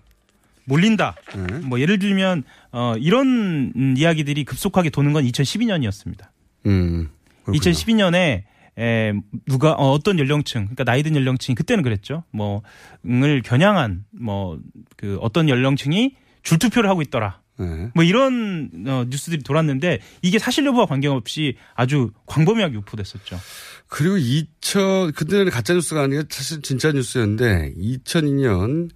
[0.67, 1.15] 몰린다.
[1.63, 6.27] 뭐 예를 들면 어 이런 음, 이야기들이 급속하게 도는 건 2012년이었습니다.
[6.67, 7.09] 음.
[7.47, 8.43] 2012년에
[8.77, 9.13] 에,
[9.47, 12.23] 누가 어, 어떤 연령층, 그러니까 나이 든 연령층이 그때는 그랬죠.
[12.31, 14.59] 뭐을 겨냥한 뭐
[14.97, 17.41] 그 어떤 연령층이 줄 투표를 하고 있더라.
[17.57, 17.89] 네.
[17.93, 23.39] 뭐 이런 어, 뉴스들이 돌았는데 이게 사실 여부와 관계없이 아주 광범위하게 유포됐었죠.
[23.87, 28.89] 그리고 2000 그때는 가짜 뉴스가 아니라 사실 진짜 뉴스였는데 2002년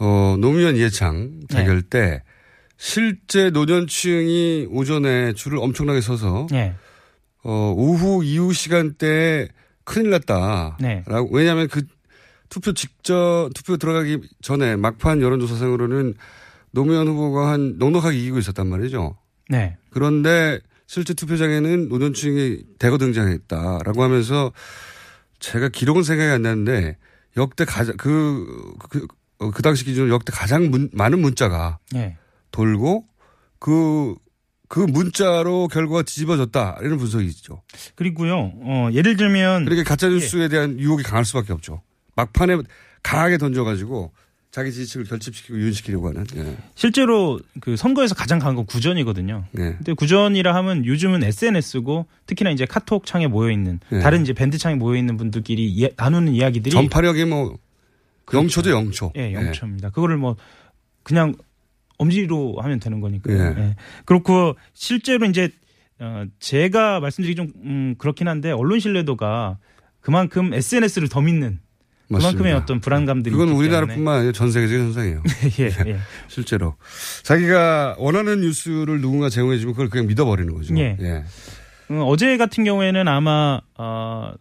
[0.00, 1.88] 어 노무현 예창 대결 네.
[1.88, 2.22] 때
[2.76, 6.76] 실제 노년층이 오전에 줄을 엄청나게 서서 네.
[7.44, 9.48] 어 오후 이후 시간대에
[9.84, 10.76] 큰일 났다.
[10.80, 11.02] 네.
[11.06, 11.82] 라고 왜냐하면 그
[12.48, 16.14] 투표 직전 투표 들어가기 전에 막판 여론조사상으로는
[16.72, 19.16] 노무현 후보가 한 넉넉하게 이기고 있었단 말이죠.
[19.48, 19.76] 네.
[19.90, 24.52] 그런데 실제 투표장에는 노년층이 대거 등장했다라고 하면서
[25.38, 26.96] 제가 기록은 생각이 안 나는데
[27.36, 29.06] 역대 가장 그, 그,
[29.38, 32.16] 어, 그 당시 기준으로 역대 가장 문- 많은 문자가 네.
[32.50, 33.06] 돌고
[33.58, 34.14] 그,
[34.68, 37.62] 그 문자로 결과가 뒤집어졌다 이런 분석이 있죠.
[37.94, 41.80] 그리고요, 어, 예를 들면 그러니까 가짜뉴스에 대한 유혹이 강할 수밖에 없죠.
[42.16, 42.58] 막판에
[43.02, 44.12] 강하게 던져가지고
[44.50, 46.24] 자기 지지층을 결집시키고 유인시키려고 하는.
[46.36, 46.56] 예.
[46.74, 49.44] 실제로 그 선거에서 가장 강한 건 구전이거든요.
[49.52, 49.74] 네.
[49.76, 54.00] 근데 구전이라 하면 요즘은 SNS고 특히나 이제 카톡 창에 모여 있는 네.
[54.00, 57.56] 다른 이제 밴드 창에 모여 있는 분들끼리 이야- 나누는 이야기들이 전파력이 뭐
[58.32, 59.12] 영초죠 영초.
[59.16, 59.90] 예, 영초입니다.
[59.90, 60.36] 그거를 뭐
[61.02, 61.34] 그냥
[61.98, 63.36] 엄지로 하면 되는 거니까요.
[63.36, 63.54] 예.
[63.62, 63.76] 예.
[64.04, 65.50] 그렇고 실제로 이제
[66.00, 69.58] 어 제가 말씀드리기 좀 음, 그렇긴 한데 언론 신뢰도가
[70.00, 71.58] 그만큼 SNS를 더 믿는
[72.06, 72.56] 그만큼의 맞습니다.
[72.56, 75.22] 어떤 불안감들이 그건 우리나라뿐만 아니라 전 세계적인 현상이에요.
[75.60, 75.98] 예, 예.
[76.28, 76.76] 실제로
[77.24, 80.74] 자기가 원하는 뉴스를 누군가 제공해주면 그걸 그냥 믿어버리는 거죠.
[80.78, 80.96] 예.
[81.90, 84.32] 음, 어제 같은 경우에는 아마 어,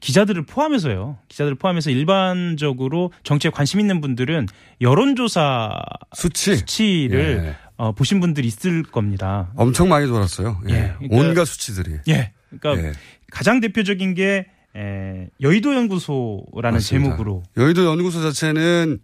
[0.00, 1.18] 기자들을 포함해서요.
[1.28, 4.46] 기자들을 포함해서 일반적으로 정치에 관심 있는 분들은
[4.80, 5.70] 여론조사
[6.14, 7.56] 수치 를 예.
[7.76, 9.50] 어, 보신 분들이 있을 겁니다.
[9.56, 10.60] 엄청 많이 돌았어요.
[10.68, 10.74] 예.
[10.74, 11.96] 예, 그러니까- 온갖 수치들이.
[12.08, 12.32] 예.
[12.50, 12.92] 그러니까 예.
[13.30, 16.80] 가장 대표적인 게 에, 여의도 연구소라는 맞습니다.
[17.10, 18.98] 제목으로 여의도 연구소 자체는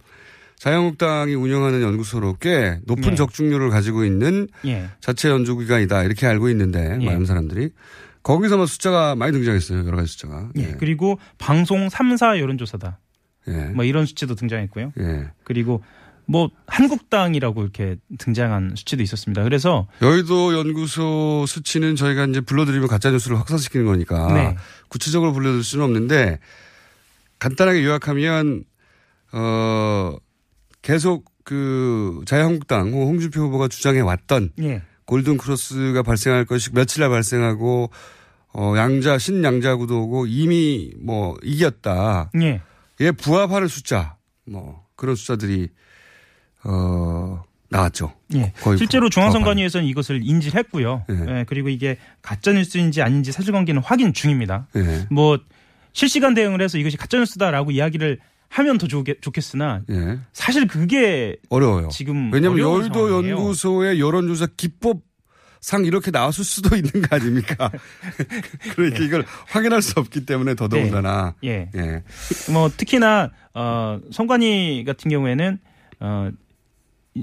[0.59, 3.15] 자유한국당이 운영하는 연구소로 꽤 높은 예.
[3.15, 4.89] 적중률을 가지고 있는 예.
[5.01, 7.05] 자체 연구기관이다 이렇게 알고 있는데 예.
[7.07, 7.71] 많은 사람들이
[8.27, 10.49] 거기서만 숫자가 많이 등장했어요 여러 가지 숫자가.
[10.57, 10.75] 예.
[10.81, 12.99] 그리고 방송 3사 여론조사다.
[13.47, 13.53] 예.
[13.67, 14.93] 뭐 이런 수치도 등장했고요.
[14.99, 15.31] 예.
[15.45, 15.85] 그리고
[16.27, 19.45] 뭐 한국당이라고 이렇게 등장한 수치도 있었습니다.
[19.45, 24.57] 그래서 여의도 연구소 수치는 저희가 이제 불러드리면 가짜 뉴스를 확산시키는 거니까 네.
[24.89, 26.41] 구체적으로 불러드릴 수는 없는데
[27.39, 28.65] 간단하게 요약하면
[29.31, 30.17] 어
[30.83, 34.83] 계속 그 자유한국당 홍준표 후보가 주장해 왔던 예.
[35.05, 37.91] 골든 크로스가 발생할 것이 며칠날 발생하고
[38.59, 42.31] 어 양자 신양자 구도고 이미 뭐 이겼다.
[42.41, 42.63] 예.
[43.01, 44.17] 예 부합하는 숫자
[44.47, 45.69] 뭐 그런 숫자들이
[46.65, 48.13] 어 나왔죠.
[48.35, 48.53] 예.
[48.79, 49.11] 실제로.
[49.11, 51.05] 중앙선관위에서는 이것을 인지를 했고요.
[51.11, 54.69] 예, 그리고 이게 가짜뉴스인지 아닌지 사실관계는 확인 중입니다.
[54.77, 55.07] 예.
[55.11, 55.39] 뭐
[55.93, 60.19] 실시간 대응을 해서 이것이 가짜뉴스다라고 이야기를 하면 더 좋겠, 좋겠으나 예.
[60.33, 61.89] 사실 그게 어려워요.
[61.89, 63.37] 지금 왜냐하면 여의도 상황이에요.
[63.37, 65.01] 연구소의 여론조사 기법
[65.67, 67.73] 상 이렇게 나왔을 수도 있는 거 아닙니까?
[68.77, 71.35] 그러니까 이걸 확인할 수 없기 때문에 더더군다나.
[71.43, 71.69] 예.
[71.75, 72.03] 예.
[72.53, 75.59] 뭐 특히나 어 선관위 같은 경우에는
[75.99, 76.31] 어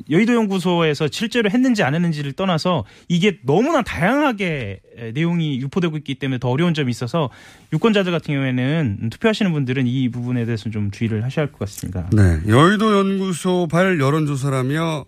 [0.10, 4.82] 여의도 연구소에서 실제로 했는지 안 했는지를 떠나서 이게 너무나 다양하게
[5.14, 7.30] 내용이 유포되고 있기 때문에 더 어려운 점이 있어서
[7.72, 12.10] 유권자들 같은 경우에는 투표하시는 분들은 이 부분에 대해서 좀 주의를 하셔야 할 것 같습니다.
[12.12, 12.42] 네.
[12.46, 15.06] 여의도 연구소 발 여론조사라며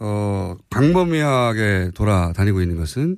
[0.00, 3.16] 어, 광범위하게 돌아다니고 있는 것은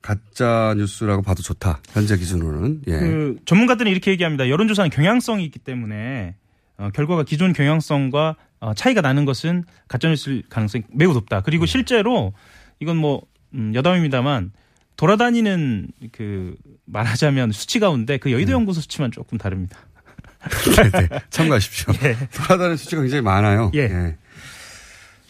[0.00, 1.80] 가짜 뉴스라고 봐도 좋다.
[1.90, 2.82] 현재 기준으로는.
[2.86, 2.92] 예.
[2.92, 4.48] 그 전문가들은 이렇게 얘기합니다.
[4.48, 6.36] 여론조사는 경향성이 있기 때문에
[6.78, 11.42] 어, 결과가 기존 경향성과 어, 차이가 나는 것은 가짜 뉴스일 가능성이 매우 높다.
[11.42, 12.32] 그리고 실제로
[12.80, 13.22] 이건 뭐
[13.54, 14.52] 음, 여담입니다만
[14.96, 19.78] 돌아다니는 그 말하자면 수치 가운데 그 여의도 연구소 수치만 조금 다릅니다.
[20.76, 21.08] 네, 네.
[21.30, 21.92] 참고하십시오.
[22.34, 23.70] 돌아다니는 수치가 굉장히 많아요.
[23.74, 24.16] 예.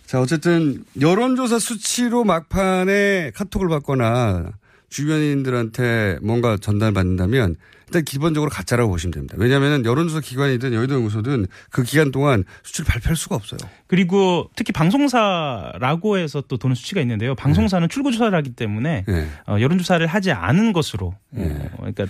[0.08, 4.52] 자, 어쨌든 여론조사 수치로 막판에 카톡을 받거나
[4.88, 7.56] 주변인들한테 뭔가 전달받는다면
[7.88, 9.34] 일단 기본적으로 가짜라고 보시면 됩니다.
[9.36, 13.58] 왜냐하면 여론조사 기관이든 여의도 연구소든 그 기간 동안 수치를 발표할 수가 없어요.
[13.86, 17.34] 그리고 특히 방송사라고 해서 또 도는 수치가 있는데요.
[17.34, 19.28] 방송사는 출구 조사를 하기 때문에 네.
[19.46, 22.06] 어, 여론 조사를 하지 않은 것으로 어, 그러니까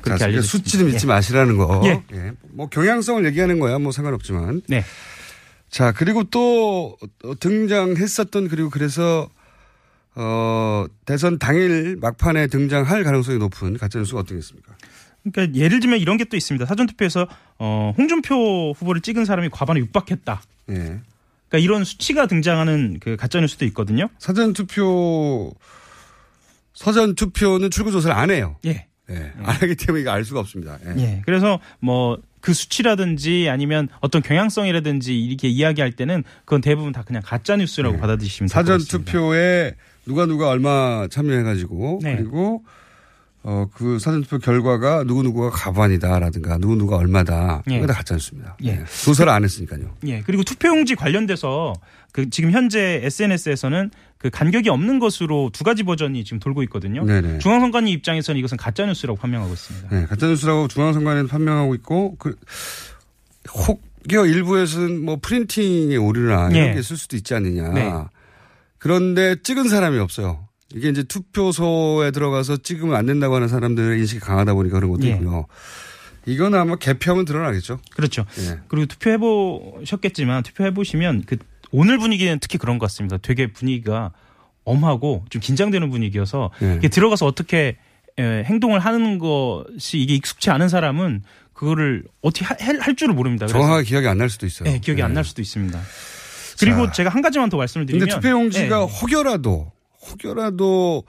[0.00, 1.80] 그렇게 자, 알려 수치는 믿지 마시라는 거.
[1.84, 2.32] 예.
[2.50, 4.62] 뭐 경향성을 얘기하는 거야 뭐 상관없지만.
[4.66, 4.82] 네.
[5.70, 6.96] 자 그리고 또
[7.38, 9.28] 등장했었던 그리고 그래서
[10.16, 14.74] 어 대선 당일 막판에 등장할 가능성이 높은 가짜뉴스가 있습니까?
[15.22, 16.64] 그러니까 예를 들면 이런 게 또 있습니다.
[16.66, 17.26] 사전 투표에서
[17.58, 20.42] 어, 홍준표 후보를 찍은 사람이 과반에 육박했다.
[20.70, 20.74] 예.
[20.74, 24.08] 그러니까 이런 수치가 등장하는 그 가짜 뉴스도 있거든요.
[24.18, 25.52] 사전 투표
[26.74, 28.56] 사전 투표는 출구 조사를 안 해요.
[28.66, 28.86] 예.
[29.10, 29.32] 예.
[29.38, 30.78] 안 하기 때문에 이거 알 수가 없습니다.
[30.86, 31.02] 예.
[31.02, 31.22] 예.
[31.24, 37.56] 그래서 뭐 그 수치라든지 아니면 어떤 경향성이라든지 이렇게 이야기할 때는 그건 대부분 다 그냥 가짜
[37.56, 38.72] 뉴스라고 받아들이시면 될것 네.
[38.72, 39.12] 사전 같습니다.
[39.12, 39.74] 투표에
[40.06, 42.16] 누가 누가 얼마 참여해가지고 네.
[42.16, 42.64] 그리고
[43.42, 47.76] 어 그 사전 투표 결과가 누구 누구가 가반이다라든가 누구 누가 얼마다 예.
[47.76, 48.56] 이거 다 가짜 뉴스입니다.
[48.64, 48.68] 예.
[48.68, 48.84] 예.
[49.04, 49.96] 조사를 안 했으니까요.
[50.06, 50.20] 예.
[50.22, 51.72] 그리고 투표용지 관련돼서
[52.12, 57.04] 그 지금 현재 SNS에서는 그 간격이 없는 것으로 두 가지 버전이 지금 돌고 있거든요.
[57.04, 57.38] 네네.
[57.38, 59.88] 중앙선관위 입장에서는 이것은 가짜 뉴스라고 판명하고 있습니다.
[59.88, 62.36] 네, 가짜 뉴스라고 중앙선관위는 판명하고 있고 그
[63.48, 66.74] 혹여 일부에서는 뭐 프린팅의 오류나 이런 예.
[66.74, 67.68] 게 있을 수도 있지 않느냐.
[67.70, 67.92] 네.
[68.78, 70.46] 그런데 찍은 사람이 없어요.
[70.74, 75.12] 이게 이제 투표소에 들어가서 찍으면 안 된다고 하는 사람들의 인식이 강하다 보니까 그런 것도 예.
[75.12, 75.46] 있고요.
[76.26, 77.80] 이건 아마 개평은 드러나겠죠.
[77.94, 78.24] 그렇죠.
[78.38, 78.60] 예.
[78.68, 81.36] 그리고 투표해 보셨겠지만 투표해 보시면 그
[81.72, 83.16] 오늘 분위기는 특히 그런 것 같습니다.
[83.18, 84.12] 되게 분위기가
[84.64, 86.74] 엄하고 좀 긴장되는 분위기여서 예.
[86.76, 87.76] 이게 들어가서 어떻게
[88.18, 93.46] 에, 행동을 하는 것이 이게 익숙치 않은 사람은 그거를 어떻게 할, 할 줄을 모릅니다.
[93.46, 94.68] 정확하게 기억이 안 날 수도 있어요.
[94.68, 95.80] 네, 기억이 안날 수도 있습니다.
[96.58, 96.92] 그리고 자.
[96.92, 98.84] 제가 한 가지만 더 말씀을 드리면 근데 투표용지가 네.
[99.00, 99.72] 혹여라도
[100.10, 101.04] 혹여라도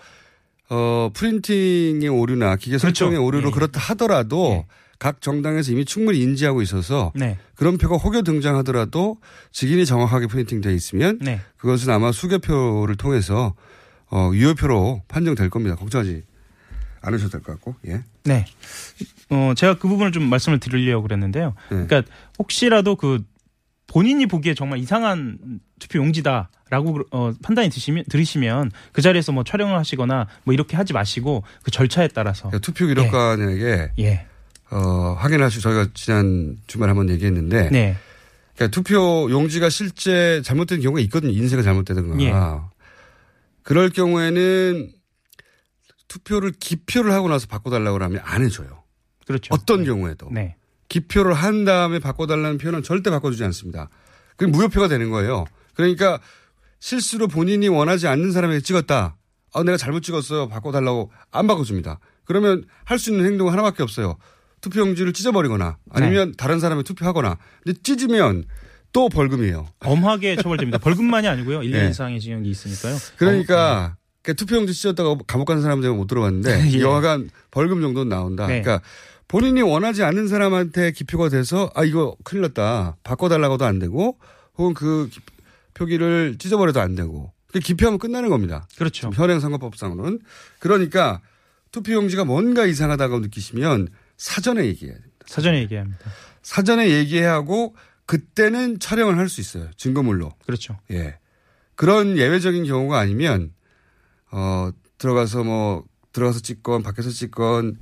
[0.70, 3.26] 어 프린팅의 오류나 기계 설정의 그렇죠.
[3.28, 3.52] 오류로 예.
[3.52, 4.66] 그렇다 하더라도
[5.02, 7.36] 각 정당에서 이미 충분히 인지하고 있어서 네.
[7.56, 9.18] 그런 표가 혹여 등장하더라도
[9.52, 11.42] 직인이 정확하게 프린팅되어 있으면 네.
[11.58, 13.56] 그것은 아마 수개표를 통해서
[14.12, 15.76] 어 유효표로 판정될 겁니다.
[15.76, 16.22] 걱정하지
[17.02, 18.04] 않으셔도 될 것 같고 예.
[18.26, 18.46] 네.
[19.32, 21.56] 어, 제가 그 부분을 좀 말씀을 드리려고 그랬는데요.
[21.72, 21.88] 네.
[21.88, 22.04] 그러니까
[22.38, 23.24] 혹시라도 그
[23.88, 25.40] 본인이 보기에 정말 이상한
[25.80, 31.44] 투표 용지다라고 어, 판단이 드시면 들으시면 그 자리에서 뭐 촬영을 하시거나 뭐 이렇게 하지 마시고
[31.64, 34.28] 그 절차에 따라서 그러니까 투표 기록관에게 예.
[34.72, 37.98] 어 확인할 수 저희가 지난 주말에 한번 얘기했는데 네.
[38.56, 41.32] 그러니까 투표 용지가 실제 잘못된 경우가 있거든요.
[41.34, 42.22] 인쇄가 잘못되든가.
[42.24, 42.34] 예.
[43.64, 44.92] 그럴 경우에는
[46.08, 48.84] 투표를 기표를 하고 나서 바꿔달라고 하면 안 해줘요.
[49.26, 49.54] 그렇죠.
[49.54, 50.30] 어떤 경우에도.
[50.32, 50.56] 네.
[50.90, 53.90] 기표를 한 다음에 바꿔달라는 표현은 절대 바꿔주지 않습니다.
[54.36, 55.46] 그게 무효표가 되는 거예요.
[55.74, 56.20] 그러니까
[56.80, 59.16] 실수로 본인이 원하지 않는 사람에게 찍었다.
[59.54, 60.48] 아, 내가 잘못 찍었어요.
[60.50, 62.00] 바꿔달라고 안 바꿔줍니다.
[62.26, 64.18] 그러면 할 수 있는 행동은 하나밖에 없어요.
[64.62, 67.38] 투표용지를 찢어버리거나 아니면 다른 사람이 투표하거나.
[67.64, 68.46] 근데 찢으면
[68.94, 69.68] 또 벌금이에요.
[69.80, 70.78] 엄하게 처벌됩니다.
[70.80, 71.60] 벌금만이 아니고요.
[71.62, 71.90] 1년 예.
[71.90, 72.98] 이상의 징역이 있으니까요.
[73.18, 76.80] 그러니까, 그러니까 투표용지 찢었다가 감옥 가는 사람 제가 못 들어봤는데 예.
[76.82, 78.48] 여하간 벌금 정도는 나온다.
[78.48, 78.62] 네.
[78.62, 78.86] 그러니까
[79.28, 84.18] 본인이 원하지 않는 사람한테 기표가 돼서 아 이거 큰일 났다 바꿔달라고도 안 되고
[84.58, 85.22] 혹은 그 기-
[85.74, 88.68] 표기를 찢어버려도 안 되고 그 기표하면 끝나는 겁니다.
[88.78, 89.10] 그렇죠.
[89.14, 90.20] 현행 선거법상으로는
[90.60, 91.22] 그러니까
[91.72, 93.88] 투표용지가 뭔가 이상하다고 느끼시면
[94.26, 95.26] 사전에 얘기해야 됩니다.
[95.26, 96.00] 사전에 얘기합니다.
[96.44, 99.72] 사전에 얘기해야 하고 그때는 촬영을 할 수 있어요.
[99.78, 100.32] 증거물로.
[100.46, 100.78] 그렇죠.
[100.92, 101.18] 예.
[101.76, 103.52] 그런 예외적인 경우가 아니면
[104.32, 107.78] 어 들어가서 뭐 들어가서 찍건 밖에서 찍건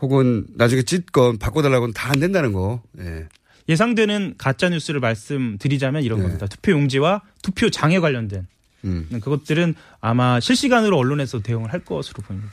[0.00, 2.82] 혹은 나중에 찍건 바꿔달라고는 다 안 된다는 거.
[3.00, 3.28] 예.
[3.68, 6.46] 예상되는 가짜 뉴스를 말씀드리자면 이런 겁니다.
[6.46, 8.46] 투표 용지와 투표 장애 관련된
[8.84, 9.06] 음.
[9.22, 12.50] 그것들은 아마 실시간으로 언론에서 대응을 할 것으로 보입니다.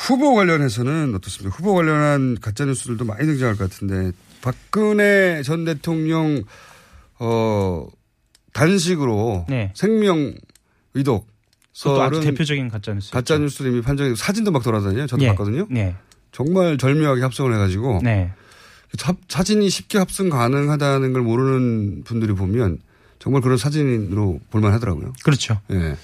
[0.00, 1.54] 후보 관련해서는 어떻습니까?
[1.54, 6.42] 후보 관련한 가짜 뉴스들도 많이 등장할 것 같은데 박근혜 전 대통령
[7.18, 7.86] 어
[8.54, 9.72] 단식으로 네.
[9.76, 10.34] 생명
[10.94, 11.28] 의독
[11.78, 13.10] 그것도 아주 대표적인 가짜 뉴스.
[13.12, 15.06] 가짜 뉴스로 이미 판정이 사진도 막 돌아다녀요.
[15.06, 15.28] 저도 예.
[15.28, 15.66] 봤거든요.
[15.70, 15.94] 네.
[16.32, 18.32] 정말 절묘하게 합성을 해가지고 네.
[18.98, 22.78] 사, 사진이 쉽게 합성 가능하다는 걸 모르는 분들이 보면
[23.18, 25.12] 정말 그런 사진으로 볼만하더라고요.
[25.22, 25.60] 그렇죠.
[25.70, 25.96] 예.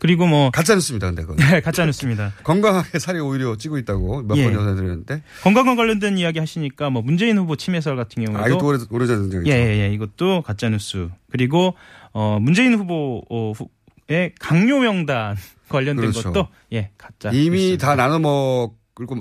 [0.00, 1.08] 그리고 뭐 가짜 뉴스입니다.
[1.08, 1.36] 근데 그건.
[1.36, 2.32] 네, 가짜 뉴스입니다.
[2.42, 4.52] 건강하게 살이 오히려 찌고 있다고 몇번 예.
[4.52, 9.30] 전해드렸는데 건강과 관련된 이야기 하시니까 뭐 문재인 후보 침해설 같은 경우에도 아 이것도 오래 오래전
[9.30, 9.54] 적이 예.
[9.54, 11.08] 예, 예, 이것도 가짜 뉴스.
[11.30, 11.74] 그리고
[12.12, 15.36] 어 문재인 후보의 강요 명단
[15.68, 16.32] 관련된 그렇죠.
[16.32, 17.30] 것도 예, 가짜.
[17.32, 18.76] 이미 다 나눠 먹고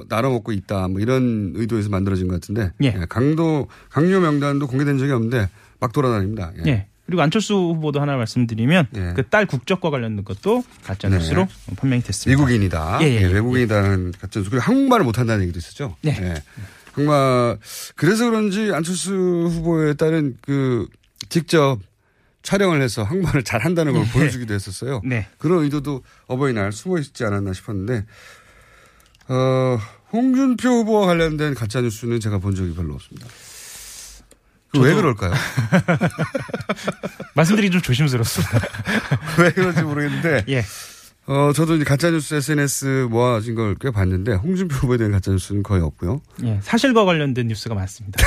[0.07, 0.87] 나눠 먹고 있다.
[0.87, 5.49] 뭐 이런 의도에서 만들어진 것 같은데 예, 강도 강요 명단도 공개된 적이 없는데
[5.81, 6.53] 막 돌아다닙니다.
[6.67, 6.87] 예.
[7.09, 7.09] 예.
[7.09, 12.37] 그리고 안철수 후보도 하나 말씀드리면 그딸 국적과 관련된 것도 가짜 뉴스로 판명이 됐습니다.
[12.41, 12.99] 미국인이다.
[13.01, 13.25] 예, 예, 예, 예.
[13.25, 14.49] 외국인이다는 가짜 뉴스.
[14.49, 15.95] 그리고 한국말을 못한다는 얘기도 있었죠.
[16.01, 16.17] 네.
[16.21, 16.43] 예.
[16.93, 17.57] 한국말
[17.95, 20.87] 그래서 그런지 안철수 후보에 따른 그
[21.29, 21.79] 직접
[22.41, 24.11] 촬영을 해서 한국말을 잘한다는 걸 네.
[24.11, 25.01] 보여주기도 했었어요.
[25.03, 25.27] 네.
[25.37, 28.05] 그런 의도도 어버이날 숨어 있지 않았나 싶었는데
[29.27, 29.77] 어,
[30.11, 33.27] 홍준표 후보와 관련된 가짜 뉴스는 제가 본 적이 별로 없습니다.
[34.71, 35.33] 그왜 저도- 그럴까요?
[37.35, 38.59] 말씀드리기 좀 조심스럽습니다.
[39.39, 40.45] 왜 그런지 모르겠는데.
[40.49, 40.63] 예.
[41.27, 46.21] 어, 저도 이제 가짜뉴스 SNS 모아진 걸 꽤 봤는데, 홍준표 후보에 대한 가짜뉴스는 거의 없고요.
[46.43, 48.23] 예, 사실과 관련된 뉴스가 많습니다.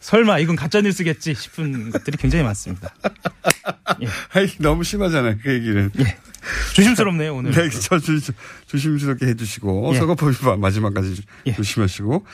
[0.00, 2.94] 설마 이건 가짜 뉴스겠지 싶은 것들이 굉장히 많습니다.
[4.34, 5.90] 아이, 너무 심하잖아요, 그 얘기는.
[6.74, 7.52] 조심스럽네요, 오늘.
[7.52, 8.32] 네, 저, 조, 조,
[8.66, 9.98] 조심스럽게 해주시고, 예.
[9.98, 11.22] 선거법 마지막까지
[11.54, 12.24] 조심하시고,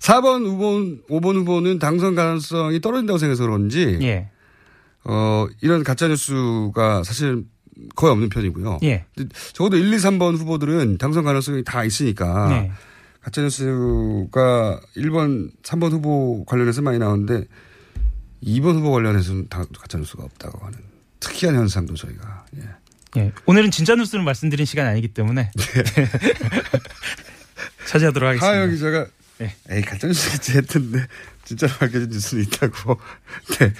[0.00, 4.28] 4번 후보, 5번 후보는 당선 가능성이 떨어진다고 생각해서 그런지, 예.
[5.04, 7.44] 어, 이런 가짜 뉴스가 사실
[7.94, 8.78] 거의 없는 편이고요.
[8.84, 9.04] 예.
[9.52, 12.72] 적어도 1, 2, 3번 후보들은 당선 가능성이 다 있으니까, 네.
[13.22, 17.44] 가짜뉴스가 1번, 3번 후보 관련해서 많이 나오는데
[18.42, 20.78] 2번 후보 관련해서는 다 가짜뉴스가 없다고 하는
[21.20, 22.44] 특이한 현상도 저희가.
[22.56, 22.62] 예.
[23.18, 23.32] 예.
[23.46, 25.50] 오늘은 진짜 뉴스를 말씀드린 시간이 아니기 때문에.
[27.86, 28.46] 차지하도록 하겠습니다.
[28.46, 29.06] 하영 기자가
[29.38, 29.54] 네.
[29.70, 31.06] 에이 가짜 뉴스겠지 했던데
[31.44, 32.98] 진짜로 밝혀진 뉴스는 있다고.
[33.58, 33.72] 네.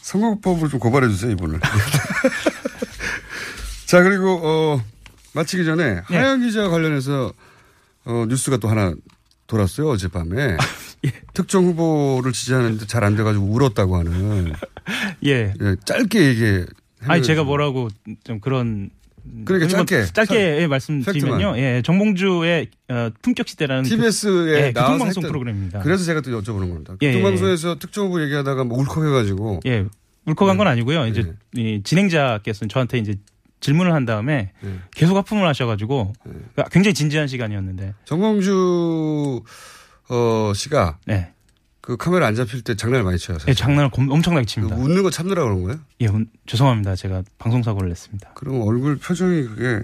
[0.00, 1.60] 선거법으로 좀 고발해 주세요 이분을.
[3.86, 4.82] 자 그리고 어
[5.34, 6.02] 마치기 전에 네.
[6.16, 7.32] 하영 기자 관련해서
[8.04, 8.94] 어 뉴스가 또 하나
[9.46, 10.56] 돌았어요 어젯밤에
[11.34, 14.52] 특정 후보를 지지하는데 잘 안 돼가지고 울었다고 하는.
[15.26, 15.52] 예.
[15.60, 16.64] 예, 짧게 얘기해.
[17.06, 17.88] 아니 제가 뭐라고
[18.24, 18.90] 좀 그런
[19.44, 20.12] 그러니까 뭐 짧게.
[20.12, 21.54] 짧게 예, 말씀드리면요.
[21.58, 24.30] 예, 정봉주의 어, 품격 시대라는 TBS에
[24.68, 25.80] 예, 나와서 교통방송 했던- 프로그램입니다.
[25.80, 26.94] 그래서 제가 또 여쭤보는 겁니다.
[27.02, 29.60] 예, 예, 교통방송에서 특정 후보 얘기하다가 뭐 울컥해가지고.
[29.66, 29.84] 예,
[30.26, 30.58] 울컥한 네.
[30.58, 31.06] 건 아니고요.
[31.08, 33.14] 이제 이 진행자께서는 저한테 이제
[33.62, 34.78] 질문을 한 다음에 네.
[34.94, 37.94] 계속 하품을 하셔가지고 그러니까 굉장히 진지한 시간이었는데.
[38.04, 39.42] 정봉주
[40.10, 41.32] 어 씨가 네.
[41.80, 43.38] 그 카메라 안 잡힐 때 장난을 많이 쳐요.
[43.48, 44.76] 예, 장난을 검- 엄청나게 칩니다.
[44.76, 45.80] 웃는 거 참느라 그런 거예요?
[46.00, 46.94] 예, 운- 죄송합니다.
[46.96, 48.32] 제가 방송 사고를 냈습니다.
[48.34, 49.82] 그럼 얼굴 표정이 그게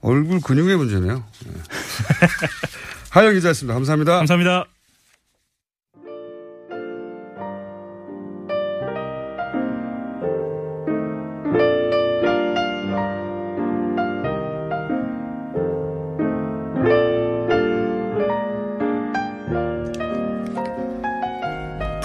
[0.00, 1.24] 얼굴 근육의 문제네요.
[1.46, 1.50] 예.
[3.10, 3.74] 하영 기자였습니다.
[3.74, 4.16] 감사합니다.
[4.18, 4.66] 감사합니다.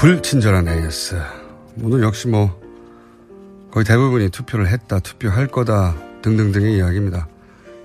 [0.03, 1.15] 불친절한 AS.
[1.81, 2.61] 오늘 역시 뭐
[3.71, 7.29] 거의 대부분이 투표를 했다, 투표할 거다 등등등의 이야기입니다.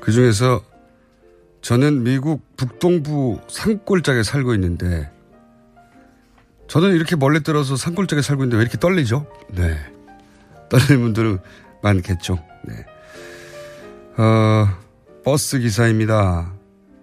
[0.01, 0.61] 그 중에서
[1.63, 5.09] 저는 미국 북동부 산골짜기에 살고 있는데
[6.67, 9.25] 저는 이렇게 멀리 떨어서 산골짜기에 살고 있는데 왜 이렇게 떨리죠?
[9.51, 9.79] 네.
[10.71, 11.39] 떨리는 분들은
[11.85, 12.37] 많겠죠.
[12.65, 12.85] 네.
[14.21, 14.67] 어,
[15.25, 16.53] 버스 기사입니다.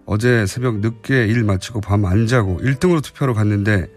[0.05, 3.87] 어제 새벽 늦게 일 마치고 밤 안 자고 1등으로 투표로 갔는데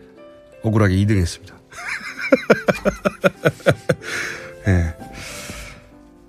[0.62, 1.56] 억울하게 2등 했습니다.
[4.68, 4.94] 예.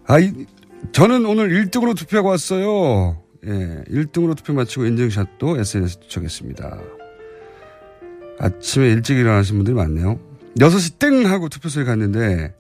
[0.08, 0.46] 아, 이,
[0.92, 3.22] 저는 오늘 1등으로 투표하고 왔어요.
[3.46, 3.84] 예.
[3.89, 6.80] 1등으로 투표 마치고 인증샷도 SNS에 도착했습니다.
[8.39, 10.20] 아침에 일찍 일어나신 분들이 많네요.
[10.58, 12.54] 6시 땡 하고 투표소에 갔는데,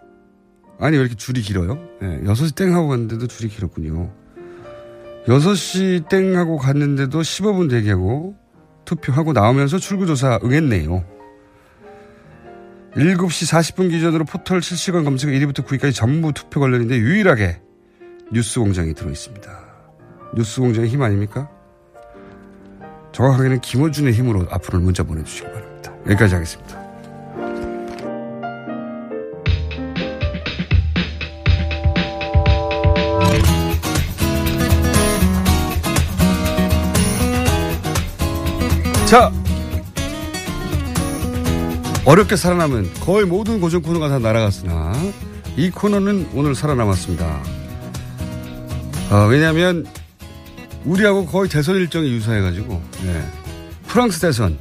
[0.79, 1.79] 아니, 왜 이렇게 줄이 길어요?
[2.01, 2.21] 예.
[2.23, 4.11] 6시 땡 하고 갔는데도 줄이 길었군요.
[5.25, 8.35] 6시 땡 하고 갔는데도 15분 대기하고
[8.85, 11.18] 투표하고 나오면서 출구조사 응했네요.
[12.95, 17.61] 7시 40분 기준으로 포털 실시간 검색 1위부터 9위까지 전부 투표 관련인데 유일하게
[18.31, 19.59] 뉴스 공장이 들어있습니다.
[20.35, 21.49] 뉴스 공장의 힘 아닙니까?
[23.11, 25.93] 정확하게는 김어준의 힘으로 앞으로 문자 보내주시기 바랍니다.
[26.07, 26.89] 여기까지 하겠습니다.
[39.05, 39.31] 자,
[42.09, 44.93] 어렵게 살아남은 거의 모든 고정 코너가 다 날아갔으나
[45.55, 47.43] 이 코너는 오늘 살아남았습니다.
[49.11, 49.85] 어, 왜냐하면
[50.85, 53.23] 우리하고 거의 대선 일정이 유사해가지고 예.
[53.85, 54.57] 프랑스 대선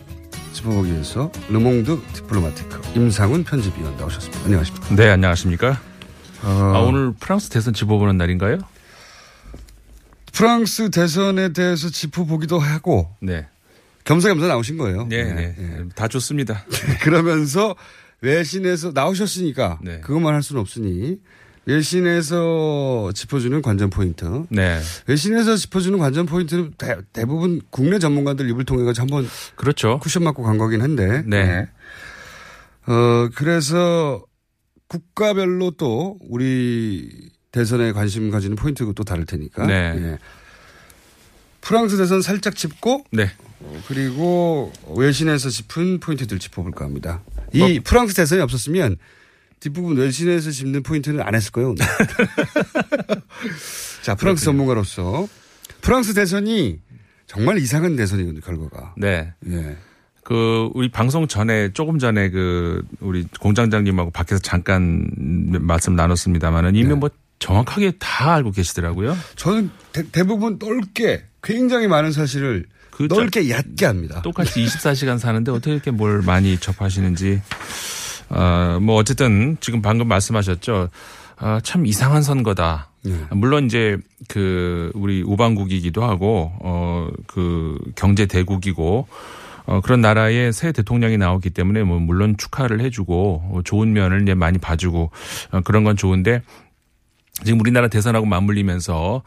[0.53, 4.45] 짚어보기 위해서 르몽드 디플로마티크 임상훈 편집위원 나오셨습니다.
[4.45, 4.95] 안녕하십니까?
[4.95, 5.81] 네, 안녕하십니까?
[6.43, 8.59] 어, 아, 오늘 프랑스 대선 짚어보는 날인가요?
[10.35, 13.47] 프랑스 대선에 대해서 짚어보기도 하고 네.
[14.09, 15.07] 겸사겸사 나오신 거예요.
[15.07, 15.55] 네, 네.
[15.95, 16.65] 다 좋습니다.
[17.05, 17.77] 그러면서
[18.23, 20.01] 외신에서 나오셨으니까 네.
[20.01, 21.19] 그것만 할 수는 없으니
[21.67, 24.25] 외신에서 짚어주는 관전 포인트.
[24.49, 24.81] 네.
[25.07, 29.99] 외신에서 짚어주는 관전 포인트는 대, 부분 국내 전문가들 입을 통해 가지고 한번 그렇죠.
[29.99, 31.23] 쿠션 맞고 간 거긴 한데.
[31.27, 31.69] 네.
[32.87, 34.25] 어 그래서
[34.87, 37.11] 국가별로 또 우리
[37.53, 39.67] 대선에 관심 가지는 포인트가 또 다를 테니까.
[39.67, 39.75] 네.
[39.97, 40.19] 예.
[41.61, 43.31] 프랑스 대선 살짝 짚고 네.
[43.61, 47.23] 어, 그리고 외신에서 짚은 포인트들 짚어볼까 합니다.
[47.53, 48.97] 이 뭐 프랑스 대선이 없었으면
[49.61, 51.75] 뒷부분 외신에서 짚는 포인트는 안 했을 거예요.
[54.03, 55.29] 자, 프랑스 전문가로서
[55.81, 56.81] 프랑스 대선이
[57.27, 58.95] 정말 이상한 대선이거든요, 결과가.
[58.97, 59.33] 네.
[59.49, 59.77] 예.
[60.25, 65.09] 그 우리 방송 전에 조금 전에 그 우리 공장장님하고 밖에서 잠깐
[65.61, 67.09] 말씀 나눴습니다만은 이미 뭐
[67.39, 69.17] 정확하게 다 알고 계시더라고요.
[69.37, 72.67] 저는 대, 부분 넓게 굉장히 많은 사실을
[73.09, 74.23] 넓게 얕게 합니다.
[74.23, 77.41] 똑같이 24시간 사는데 어떻게 이렇게 뭘 많이 접하시는지.
[78.31, 80.91] 어, 뭐 어쨌든 지금 방금 말씀하셨죠.
[81.37, 82.91] 아, 참 이상한 선거다.
[83.31, 89.07] 물론 이제 그 우리 우방국이기도 하고 어 그 경제 대국이고
[89.67, 94.35] 어 그런 나라의 새 대통령이 나오기 때문에 뭐 물론 축하를 해주고 어, 좋은 면을 이제
[94.35, 95.11] 많이 봐주고
[95.53, 96.43] 어, 그런 건 좋은데
[97.45, 99.23] 지금 우리나라 대선하고 맞물리면서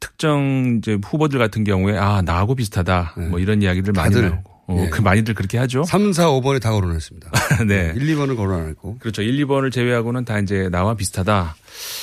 [0.00, 3.14] 특정 이제 후보들 같은 경우에 아 나하고 비슷하다.
[3.30, 4.90] 뭐 이런 이야기들 많이 나오고 어, 예.
[4.90, 5.82] 그 많이들 그렇게 하죠.
[5.84, 7.30] 3, 4, 5번에 다 거론했습니다.
[7.66, 7.92] 네.
[7.96, 8.98] 1, 2번은 거론 안 했고.
[8.98, 9.22] 그렇죠.
[9.22, 11.56] 1, 2번을 제외하고는 다 이제 나와 비슷하다.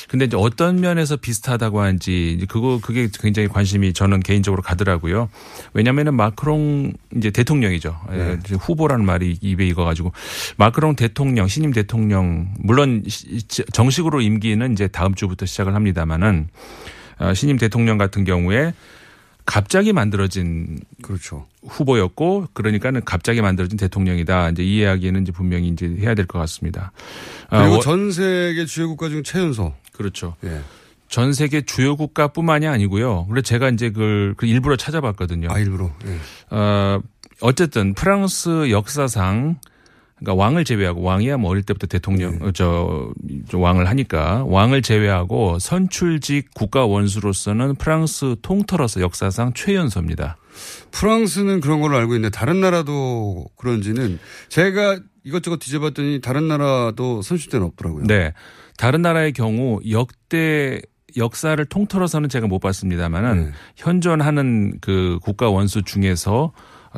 [0.09, 5.29] 근데 이제 어떤 면에서 비슷하다고 하는지 그거 그게 굉장히 관심이 저는 개인적으로 가더라고요.
[5.73, 7.95] 왜냐면은 마크롱 이제 대통령이죠.
[8.13, 8.55] 예, 네.
[8.59, 10.11] 후보라는 말이 입에 익어 가지고
[10.57, 16.47] 마크롱 대통령 신임 대통령 물론 시- 정식으로 임기는 이제 다음 주부터 시작을 합니다만은
[17.19, 18.73] 어, 신임 대통령 같은 경우에
[19.45, 21.45] 갑자기 만들어진 그렇죠.
[21.67, 24.49] 후보였고 그러니까는 갑자기 만들어진 대통령이다.
[24.49, 26.91] 이제 이 이야기는 이제 분명히 이제 해야 될 것 같습니다.
[27.49, 29.73] 아, 그리고 워- 전 세계 주요 국가 중 최연소.
[29.93, 30.35] 그렇죠.
[30.43, 30.61] 예.
[31.07, 33.27] 전 세계 주요 국가뿐만이 아니고요.
[33.27, 35.49] 그래서 제가 이제 그걸 그 일부러 찾아봤거든요.
[35.51, 35.91] 아, 일부러.
[36.07, 36.17] 예.
[36.55, 36.99] 어,
[37.41, 39.59] 어쨌든 프랑스 역사상
[40.17, 42.45] 그러니까 왕을 제외하고 왕이야 뭐 어릴 때부터 대통령 네.
[42.45, 43.11] 어, 저,
[43.49, 50.37] 저 왕을 하니까 왕을 제외하고 선출직 국가 원수로서는 프랑스 통틀어서 역사상 최연소입니다.
[50.91, 58.05] 프랑스는 그런 걸로 알고 있는데 다른 나라도 그런지는 제가 이것저것 뒤져봤더니 다른 나라도 선출대는 없더라고요.
[58.05, 58.33] 네.
[58.77, 60.81] 다른 나라의 경우 역대
[61.17, 63.51] 역사를 통틀어서는 제가 못 봤습니다만은 네.
[63.75, 66.53] 현존하는 그 국가 원수 중에서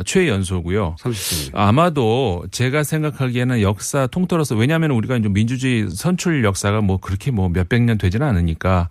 [0.05, 0.95] 최연소고요.
[0.99, 1.51] 30대.
[1.53, 7.81] 아마도 제가 생각하기에는 역사 통틀어서 왜냐하면 우리가 이제 민주주의 선출 역사가 뭐 그렇게 뭐 몇백
[7.83, 8.89] 년 되지는 않으니까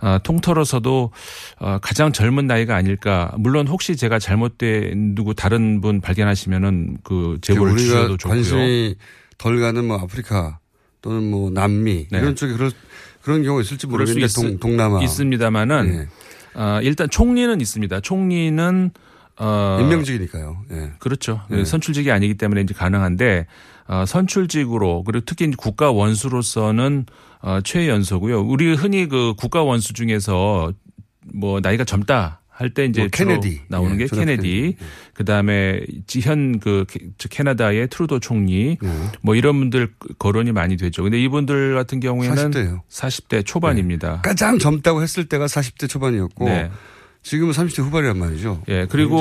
[0.00, 1.12] 아, 통틀어서도
[1.60, 3.32] 어, 가장 젊은 나이가 아닐까.
[3.38, 8.36] 물론 혹시 제가 잘못된 누구 다른 분 발견하시면은 그 제보를 주셔도 좋고요.
[8.36, 8.96] 관심이
[9.38, 10.58] 덜 가는 뭐 아프리카
[11.00, 12.18] 또는 뭐 남미 네.
[12.18, 12.70] 이런 쪽에 그런
[13.22, 16.08] 그런 경우 있을지 그럴 수 모르겠는데 동, 있- 동 남아 있습니다만은 예.
[16.54, 18.00] 아, 일단 총리는 있습니다.
[18.00, 18.90] 총리는
[19.38, 20.56] 어 임명직이니까요.
[20.72, 20.92] 예.
[20.98, 21.40] 그렇죠.
[21.48, 21.64] 네.
[21.64, 23.46] 선출직이 아니기 때문에 이제 가능한데
[23.86, 27.06] 어, 선출직으로 그리고 특히 국가 원수로서는
[27.42, 28.40] 어, 최연소고요.
[28.42, 30.72] 우리 흔히 그 국가 원수 중에서
[31.34, 33.62] 뭐 나이가 젊다 할때 이제 뭐 케네디.
[33.68, 34.16] 나오는 예, 게.
[34.16, 34.76] 케네디,
[35.14, 38.88] 그다음에 지현 그 캐- 캐나다의 트루도 총리 네.
[39.22, 41.02] 뭐 이런 분들 거론이 많이 되죠.
[41.02, 42.80] 근데 이분들 같은 경우에는 40대예요.
[42.88, 44.20] 40대 초반입니다.
[44.22, 46.70] 가장 젊다고 했을 때가 40대 초반이었고 네.
[47.24, 48.62] 지금은 30대 후반이란 말이죠.
[48.68, 49.18] 예, 그리고.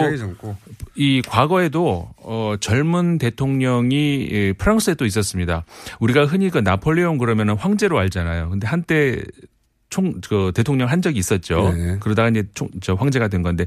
[0.95, 5.65] 이 과거에도 어 젊은 대통령이 예, 프랑스에 또 있었습니다.
[5.99, 8.49] 우리가 흔히 그 나폴레옹 그러면은 황제로 알잖아요.
[8.49, 9.23] 근데 한때
[9.89, 11.71] 총 그 대통령 한 적이 있었죠.
[11.75, 11.97] 네.
[11.99, 13.65] 그러다가 이제 총 저 황제가 된 건데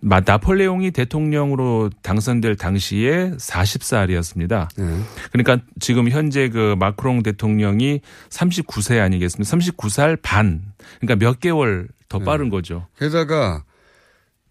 [0.00, 4.68] 마- 나폴레옹이 대통령으로 당선될 당시에 40살이었습니다.
[4.76, 5.00] 네.
[5.32, 9.56] 그러니까 지금 현재 그 마크롱 대통령이 39세 아니겠습니까?
[9.56, 10.62] 39살 반.
[11.00, 11.94] 그러니까 몇 개월 네.
[12.08, 12.86] 더 빠른 거죠.
[12.98, 13.62] 게다가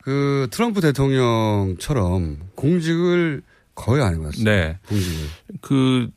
[0.07, 3.41] 그 트럼프 대통령처럼 공직을
[3.75, 4.41] 거의 안 해봤어요.
[4.45, 4.77] 네.
[4.87, 5.25] 공직을.
[5.59, 6.07] 그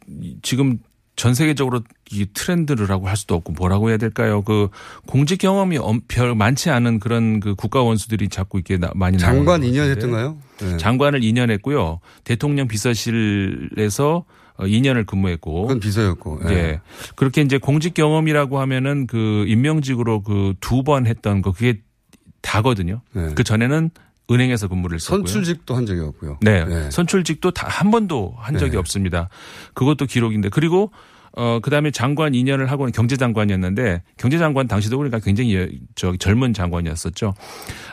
[0.43, 0.79] 지금
[1.17, 1.81] 전 세계적으로
[2.13, 4.43] 이 트렌드라고 할 수도 없고 뭐라고 해야 될까요?
[4.43, 4.69] 그
[5.09, 9.61] 공직 경험이 엄- 별 많지 않은 그런 그 국가 원수들이 자꾸 이렇게 나- 많이 장관
[9.61, 9.91] 것 2년 같은데.
[9.91, 10.39] 했던가요?
[10.61, 10.77] 네.
[10.77, 11.99] 장관을 2년 했고요.
[12.23, 14.25] 대통령 비서실에서
[14.57, 15.63] 어, 2년을 근무했고.
[15.63, 16.41] 그건 비서였고.
[16.49, 16.55] 예.
[16.55, 16.81] 예.
[17.17, 21.81] 그렇게 이제 공직 경험이라고 하면은 그 임명직으로 그 두 번 했던 거 그게
[22.43, 23.01] 다거든요.
[23.35, 23.91] 그 전에는
[24.31, 25.25] 은행에서 근무를 했었고요.
[25.25, 25.33] 네.
[25.33, 26.39] 선출직도 한 적이 없고요.
[26.41, 26.65] 네.
[26.91, 28.77] 선출직도 다 한 번도 한 적이 네.
[28.79, 29.29] 없습니다.
[29.75, 30.93] 그것도 기록인데 그리고
[31.37, 37.35] 어 그다음에 장관 2년을 하고 경제장관이었는데 경제장관 당시도 그러니까 굉장히 여- 저 젊은 장관이었었죠.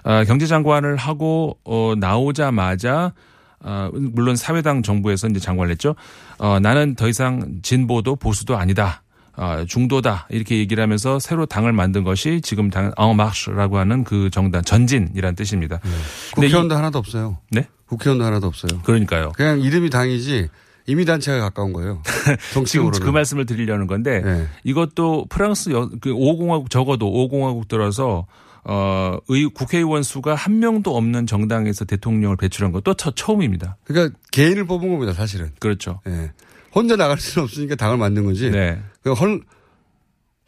[0.04, 3.14] 아 경제장관을 하고 어 나오자마자
[3.60, 5.96] 아 물론 사회당 정부에서 이제 장관을 했죠.
[6.40, 9.02] 어 나는 더 이상 진보도 보수도 아니다.
[9.40, 14.64] 아, 중도다 이렇게 얘기를 하면서 새로 당을 만든 것이 지금 당 앙마르시라고 하는 그 정당
[14.64, 15.80] 전진이라는 뜻입니다.
[15.86, 17.38] 이- 국회의원도 하나도 없어요.
[17.52, 17.68] 네?
[17.86, 18.82] 국회의원도 하나도 없어요.
[18.82, 19.32] 그러니까요.
[19.36, 20.50] 그냥 이름이 당이지
[20.88, 22.02] 임의단체가 가까운 거예요.
[22.66, 22.90] 지금.
[22.92, 24.48] 그 말씀을 드리려는 건데 네.
[24.64, 28.26] 이것도 프랑스 여, 그 5공화국 적어도 5공화국 들어서
[28.64, 33.78] 어, 의, 국회의원 수가 한 명도 없는 정당에서 대통령을 배출한 것도 처, 처음입니다.
[33.86, 35.52] 그러니까 개인을 뽑은 겁니다, 사실은.
[35.60, 36.02] 그렇죠.
[36.08, 36.32] 예.
[36.76, 38.50] 혼자 나갈 수는 없으니까 당을 만든 거지.
[38.52, 38.82] 네.
[39.08, 39.42] 그 헐,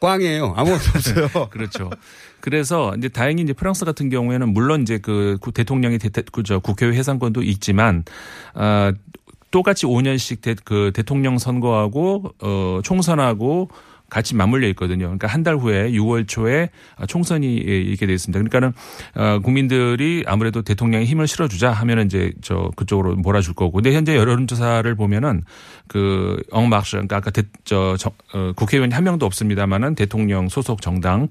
[0.00, 0.54] 꽝이에요.
[0.56, 1.48] 아무것도 없어요.
[1.50, 1.90] 그렇죠.
[2.40, 6.94] 그래서 이제 다행히 이제 프랑스 같은 경우에는 물론 이제 그 구- 대통령이 대, 그저 국회의
[6.94, 8.04] 해산권도 있지만
[8.54, 8.92] 아
[9.50, 13.68] 똑같이 5년씩 대, 그 대통령 선거하고 어 총선하고
[14.10, 15.06] 같이 맞물려 있거든요.
[15.06, 16.68] 그러니까 한 달 후에 6월 초에
[17.08, 18.38] 총선이 있게 되어 있습니다.
[18.38, 18.72] 그러니까는
[19.14, 23.72] 어, 국민들이 아무래도 대통령에 힘을 실어주자 하면은 이제 저 그쪽으로 몰아줄 거고.
[23.72, 25.44] 근데 현재 여론조사를 보면은
[25.88, 31.28] 그 엉막스 그러니까 아까 대, 저 정- 어, 국회의원이 한 명도 없습니다만은 대통령 소속 정당을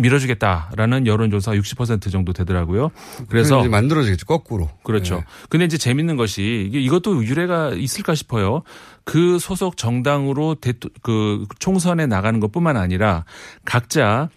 [0.00, 2.90] 밀어주겠다라는 여론조사 60% 정도 되더라고요.
[3.28, 4.70] 그래서 만들어지겠죠, 거꾸로.
[4.82, 5.16] 그렇죠.
[5.16, 5.22] 네.
[5.48, 8.62] 근데 이제 재밌는 것이 이게 이것도 유래가 있을까 싶어요.
[9.04, 13.24] 그 소속 정당으로 대토, 그 총선에 나가는 것뿐만 아니라
[13.64, 14.28] 각자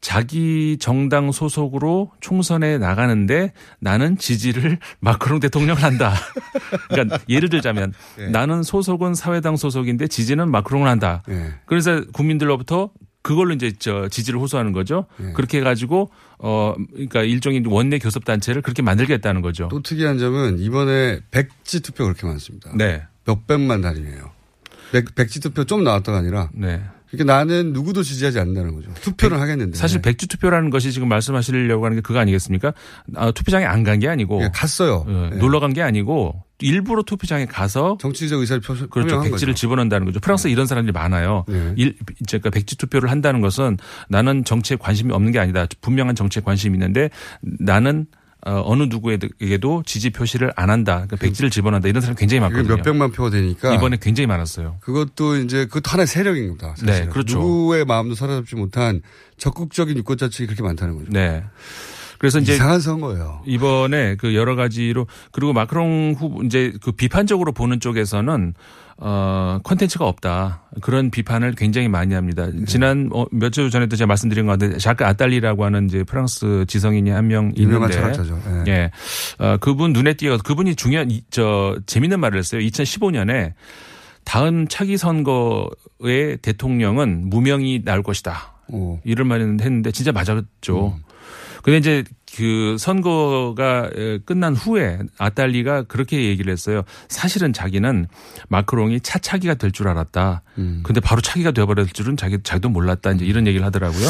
[0.00, 6.12] 자기 정당 소속으로 총선에 나가는데 나는 지지를 마크롱 대통령을 한다.
[6.88, 8.28] 그러니까 예를 들자면 네.
[8.28, 11.22] 나는 소속은 사회당 소속인데 지지는 마크롱을 한다.
[11.28, 11.52] 네.
[11.66, 12.90] 그래서 국민들로부터
[13.22, 15.06] 그걸로 이제 저 지지를 호소하는 거죠.
[15.18, 15.32] 네.
[15.34, 19.68] 그렇게 해가지고 어 그러니까 일종의 원내 교섭 단체를 그렇게 만들겠다는 거죠.
[19.70, 22.72] 또 특이한 점은 이번에 백지 투표 그렇게 많습니다.
[22.76, 23.04] 네.
[23.24, 24.30] 몇백만 단위예요.
[24.92, 26.50] 백, 백지 투표 좀 나왔다가 아니라.
[26.54, 26.82] 네.
[27.10, 28.90] 그러니까 나는 누구도 지지하지 않는다는 거죠.
[29.02, 29.76] 투표는 하겠는데.
[29.76, 32.72] 사실 백주 투표라는 것이 지금 말씀하시려고 하는 게 그거 아니겠습니까?
[33.16, 35.04] 아, 투표장에 안 간 게 아니고 예, 갔어요.
[35.06, 35.36] 어, 예.
[35.36, 39.20] 놀러 간 게 아니고 일부러 투표장에 가서 정치적 의사를 표, 그렇죠.
[39.20, 39.60] 백지를 거죠.
[39.60, 40.20] 집어넣는다는 거죠.
[40.20, 41.44] 프랑스 에 이런 사람들이 많아요.
[41.48, 41.74] 네.
[41.76, 41.96] 일,
[42.26, 43.76] 그러니까 백지 투표를 한다는 것은
[44.08, 45.66] 나는 정치에 관심이 없는 게 아니다.
[45.82, 47.10] 분명한 정치에 관심이 있는데
[47.42, 48.06] 나는
[48.44, 50.94] 어, 어느 누구에게도 지지 표시를 안 한다.
[51.06, 51.88] 그러니까 백지를 집어넣는다.
[51.88, 52.76] 이런 사람 굉장히 많거든요.
[52.76, 53.74] 몇 백만 표가 되니까.
[53.74, 54.78] 이번에 굉장히 많았어요.
[54.80, 56.74] 그것도 이제 그것도 하나의 세력인 겁니다.
[56.76, 56.92] 사실은.
[56.92, 57.38] 네, 그렇죠.
[57.38, 59.00] 누구의 마음도 사로잡지 못한
[59.36, 61.06] 적극적인 유권자층이 그렇게 많다는 거죠.
[61.10, 61.44] 네.
[62.18, 63.42] 그래서 이제 이상한 선거예요.
[63.46, 68.54] 이번에 그 여러 가지로 그리고 마크롱 후보 이제 그 비판적으로 보는 쪽에서는
[68.98, 72.46] 어 컨텐츠가 없다 그런 비판을 굉장히 많이 합니다.
[72.52, 72.64] 네.
[72.66, 77.26] 지난 어, 몇주 전에도 제가 말씀드린 것 같은데 자크 아딸리라고 하는 이제 프랑스 지성인이 한
[77.26, 78.40] 명 있는데 철학자죠.
[78.66, 78.70] 예.
[78.72, 78.90] 예,
[79.38, 82.60] 어, 그분 눈에 띄어 그분이 중요한 이- 저 재밌는 말을 했어요.
[82.60, 83.52] 2015년에
[84.24, 88.52] 다음 차기 선거의 대통령은 무명이 나올 것이다.
[88.68, 88.98] 오.
[89.04, 90.94] 이런 말을 했는데 진짜 맞았죠.
[90.96, 91.02] 음.
[91.62, 96.82] 근데 이제 그 선거가 에, 끝난 후에 아딸리가 그렇게 얘기를 했어요.
[97.08, 98.06] 사실은 자기는
[98.48, 100.42] 마크롱이 차차기가 될 줄 알았다.
[100.58, 100.80] 음.
[100.82, 103.12] 근데 바로 차기가 되어버릴 줄은 자기 자기도 몰랐다.
[103.12, 104.06] 이제 이런 얘기를 하더라고요.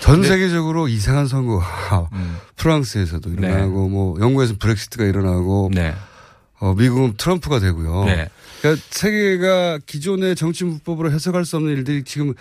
[0.00, 2.36] 전 세계적으로 이상한 선거가 음.
[2.56, 3.48] 프랑스에서도 네.
[3.48, 5.70] 일어나고 뭐 영국에서 브렉시트가 일어나고
[6.60, 8.04] 어, 미국은 트럼프가 되고요.
[8.04, 8.28] 네.
[8.60, 12.34] 그러니까 세계가 기존의 정치 문법으로 해석할 수 없는 일들이 지금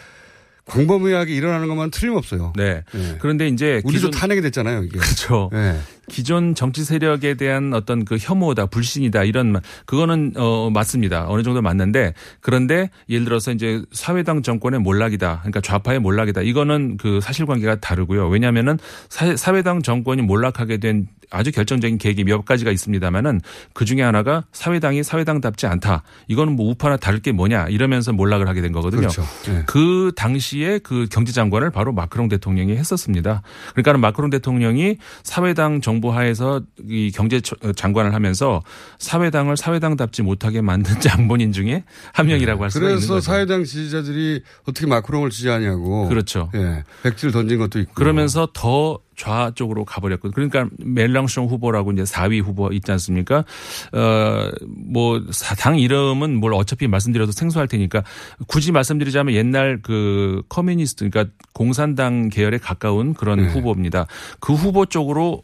[0.70, 2.54] 광범위하게 일어나는 것만 틀림없어요.
[2.56, 2.84] 네.
[2.94, 3.16] 네.
[3.20, 4.98] 그런데 이제 우리도 기존- 탄핵이 됐잖아요, 이게.
[5.00, 5.50] 그렇죠.
[5.52, 5.78] 네.
[6.10, 11.26] 기존 정치 세력에 대한 어떤 그 혐오다, 불신이다 이런 말, 그거는 어 맞습니다.
[11.30, 15.40] 어느 정도 맞는데 그런데 예를 들어서 이제 사회당 정권의 몰락이다.
[15.42, 16.42] 그러니까 좌파의 몰락이다.
[16.42, 18.28] 이거는 그 사실관계가 다르고요.
[18.28, 23.42] 왜냐하면은 사- 사회당 정권이 몰락하게 된 아주 결정적인 계기 몇 가지가 있습니다만은
[23.74, 26.02] 그 중에 하나가 사회당이 사회당답지 않다.
[26.28, 29.02] 이거는 뭐 우파나 다를 게 뭐냐 이러면서 몰락을 하게 된 거거든요.
[29.02, 29.22] 그렇죠.
[29.46, 29.62] 네.
[29.68, 33.44] 그 당시에 그 경제장관을 바로 마크롱 대통령이 했었습니다.
[33.76, 37.42] 그러니까 마크롱 대통령이 사회당 정부 하에서 이 경제
[37.76, 38.62] 장관을 하면서
[39.00, 41.84] 사회당을 사회당답지 못하게 만든 장본인 중에
[42.14, 43.26] 한 명이라고 할 수가 있는 그래서 거죠.
[43.26, 46.08] 사회당 지지자들이 어떻게 마크롱을 지지하냐고.
[46.10, 46.50] 그렇죠.
[46.56, 46.84] 예.
[47.04, 47.94] 백지를 던진 것도 있고.
[47.94, 53.44] 그러면서 더 좌 쪽으로 가버렸고 그러니까 멜랑숑 후보라고 이제 4위 후보 있지 않습니까?
[53.92, 54.50] 어
[54.94, 55.20] 뭐
[55.60, 58.04] 당 이름은 뭘 어차피 말씀드려도 생소할 테니까
[58.48, 63.48] 굳이 말씀드리자면 옛날 그 communist 그러니까 공산당 계열에 가까운 그런 네.
[63.50, 64.08] 후보입니다.
[64.40, 65.44] 그 후보 쪽으로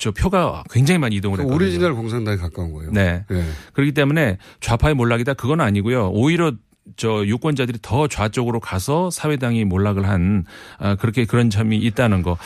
[0.00, 1.56] 저 표가 굉장히 많이 이동을 그 했거든요.
[1.56, 2.90] 오리지널 공산당에 가까운 거예요.
[2.90, 3.24] 네.
[3.30, 3.44] 예.
[3.74, 6.10] 그렇기 때문에 좌파의 몰락이다 그건 아니고요.
[6.10, 6.52] 오히려
[6.96, 10.44] 저 유권자들이 더 좌쪽으로 가서 사회당이 몰락을 한
[10.78, 12.36] 아, 그렇게 그런 점이 있다는 거.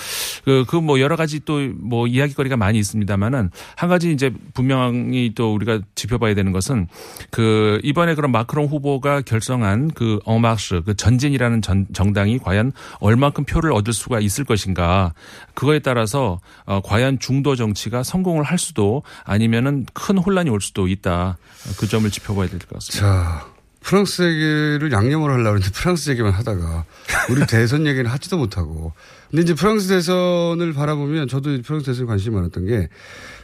[0.45, 5.55] 그 그 뭐 여러 가지 또 뭐 이야기거리가 많이 있습니다만은 한 가지 이제 분명히 또
[5.55, 6.89] 우리가 짚어봐야 되는 것은
[7.31, 13.73] 그 이번에 그런 마크롱 후보가 결성한 그 어마스 그 전진이라는 전, 정당이 과연 얼만큼 표를
[13.73, 15.15] 얻을 수가 있을 것인가
[15.55, 21.39] 그거에 따라서 어, 과연 중도 정치가 성공을 할 수도 아니면은 큰 혼란이 올 수도 있다
[21.79, 23.07] 그 점을 짚어봐야 될 것 같습니다.
[23.41, 23.47] 자,
[23.85, 26.87] 프랑스 얘기를 양념으로 하려고 했는데 프랑스 얘기만 하다가
[27.29, 28.93] 우리 대선 얘기는 하지도 못하고.
[29.31, 32.89] 근데 이제 프랑스 대선을 바라보면 저도 프랑스 대선에 관심이 많았던 게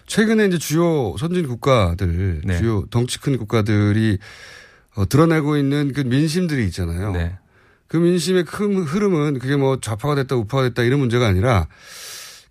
[0.07, 2.59] 최근에 이제 주요 선진 국가들, 네.
[2.59, 4.19] 주요 덩치 큰 국가들이
[4.97, 7.13] 어, 드러내고 있는 그 민심들이 있잖아요.
[7.13, 7.39] 네.
[7.87, 11.69] 그 민심의 큰 흐름은 그게 뭐 좌파가 됐다 우파가 됐다 이런 문제가 아니라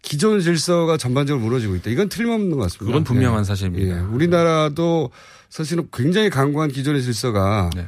[0.04, 1.90] 기존 질서가 전반적으로 무너지고 있다.
[1.90, 2.86] 이건 틀림없는 것 같습니다.
[2.86, 3.44] 그건 분명한 예.
[3.44, 3.98] 사실입니다.
[3.98, 4.02] 예.
[4.02, 5.12] 우리나라도
[5.50, 7.86] 사실은 굉장히 강고한 기존의 질서가 네.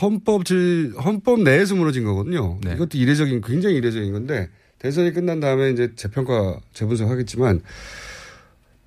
[0.00, 2.58] 헌법 질, 헌법 내에서 무너진 거거든요.
[2.62, 2.74] 네.
[2.74, 7.62] 이것도 이례적인, 굉장히 이례적인 건데 대선이 끝난 다음에 이제 재평가, 재분석하겠지만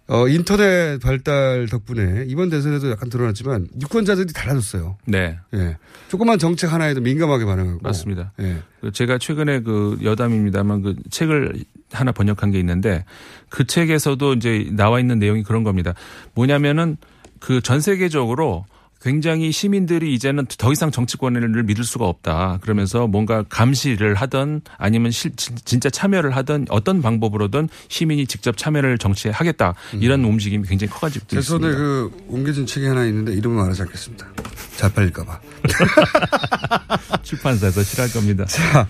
[0.10, 4.98] 어, 인터넷 발달 덕분에 이번 대선에도 약간 드러났지만 유권자들이 달라졌어요.
[5.06, 5.38] 네.
[5.54, 5.78] 예.
[6.08, 7.80] 조그만 정책 하나에도 민감하게 반응하고.
[7.84, 8.34] 맞습니다.
[8.40, 8.58] 예.
[8.82, 13.06] 그 제가 최근에 그 여담입니다만 그 책을 하나 번역한 게 있는데
[13.50, 15.94] 그 책에서도 이제 나와 있는 내용이 그런 겁니다.
[16.34, 16.98] 뭐냐면은
[17.40, 18.66] 그 전 세계적으로
[19.02, 22.58] 굉장히 시민들이 이제는 더 이상 정치권을 믿을 수가 없다.
[22.62, 28.98] 그러면서 뭔가 감시를 하든 아니면 실, 진- 진짜 참여를 하든 어떤 방법으로든 시민이 직접 참여를
[28.98, 29.74] 정치에 하겠다.
[29.94, 31.68] 이런 움직임이 굉장히 커가지고 있습니다.
[31.78, 34.28] 그 옮겨진 책이 하나 있는데 이름은 말하지 않겠습니다.
[34.76, 35.40] 잘 팔릴까봐.
[37.24, 38.44] 출판사에서 싫어할 겁니다.
[38.46, 38.86] 자,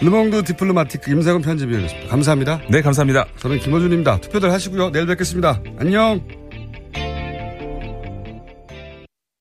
[0.00, 2.08] 르몽드 디플로마티크 임상훈 편집위원이었습니다.
[2.10, 2.60] 감사합니다.
[2.68, 3.26] 네, 감사합니다.
[3.38, 4.20] 저는 김호준입니다.
[4.22, 4.90] 투표들 하시고요.
[4.90, 5.60] 내일 뵙겠습니다.
[5.78, 6.47] 안녕.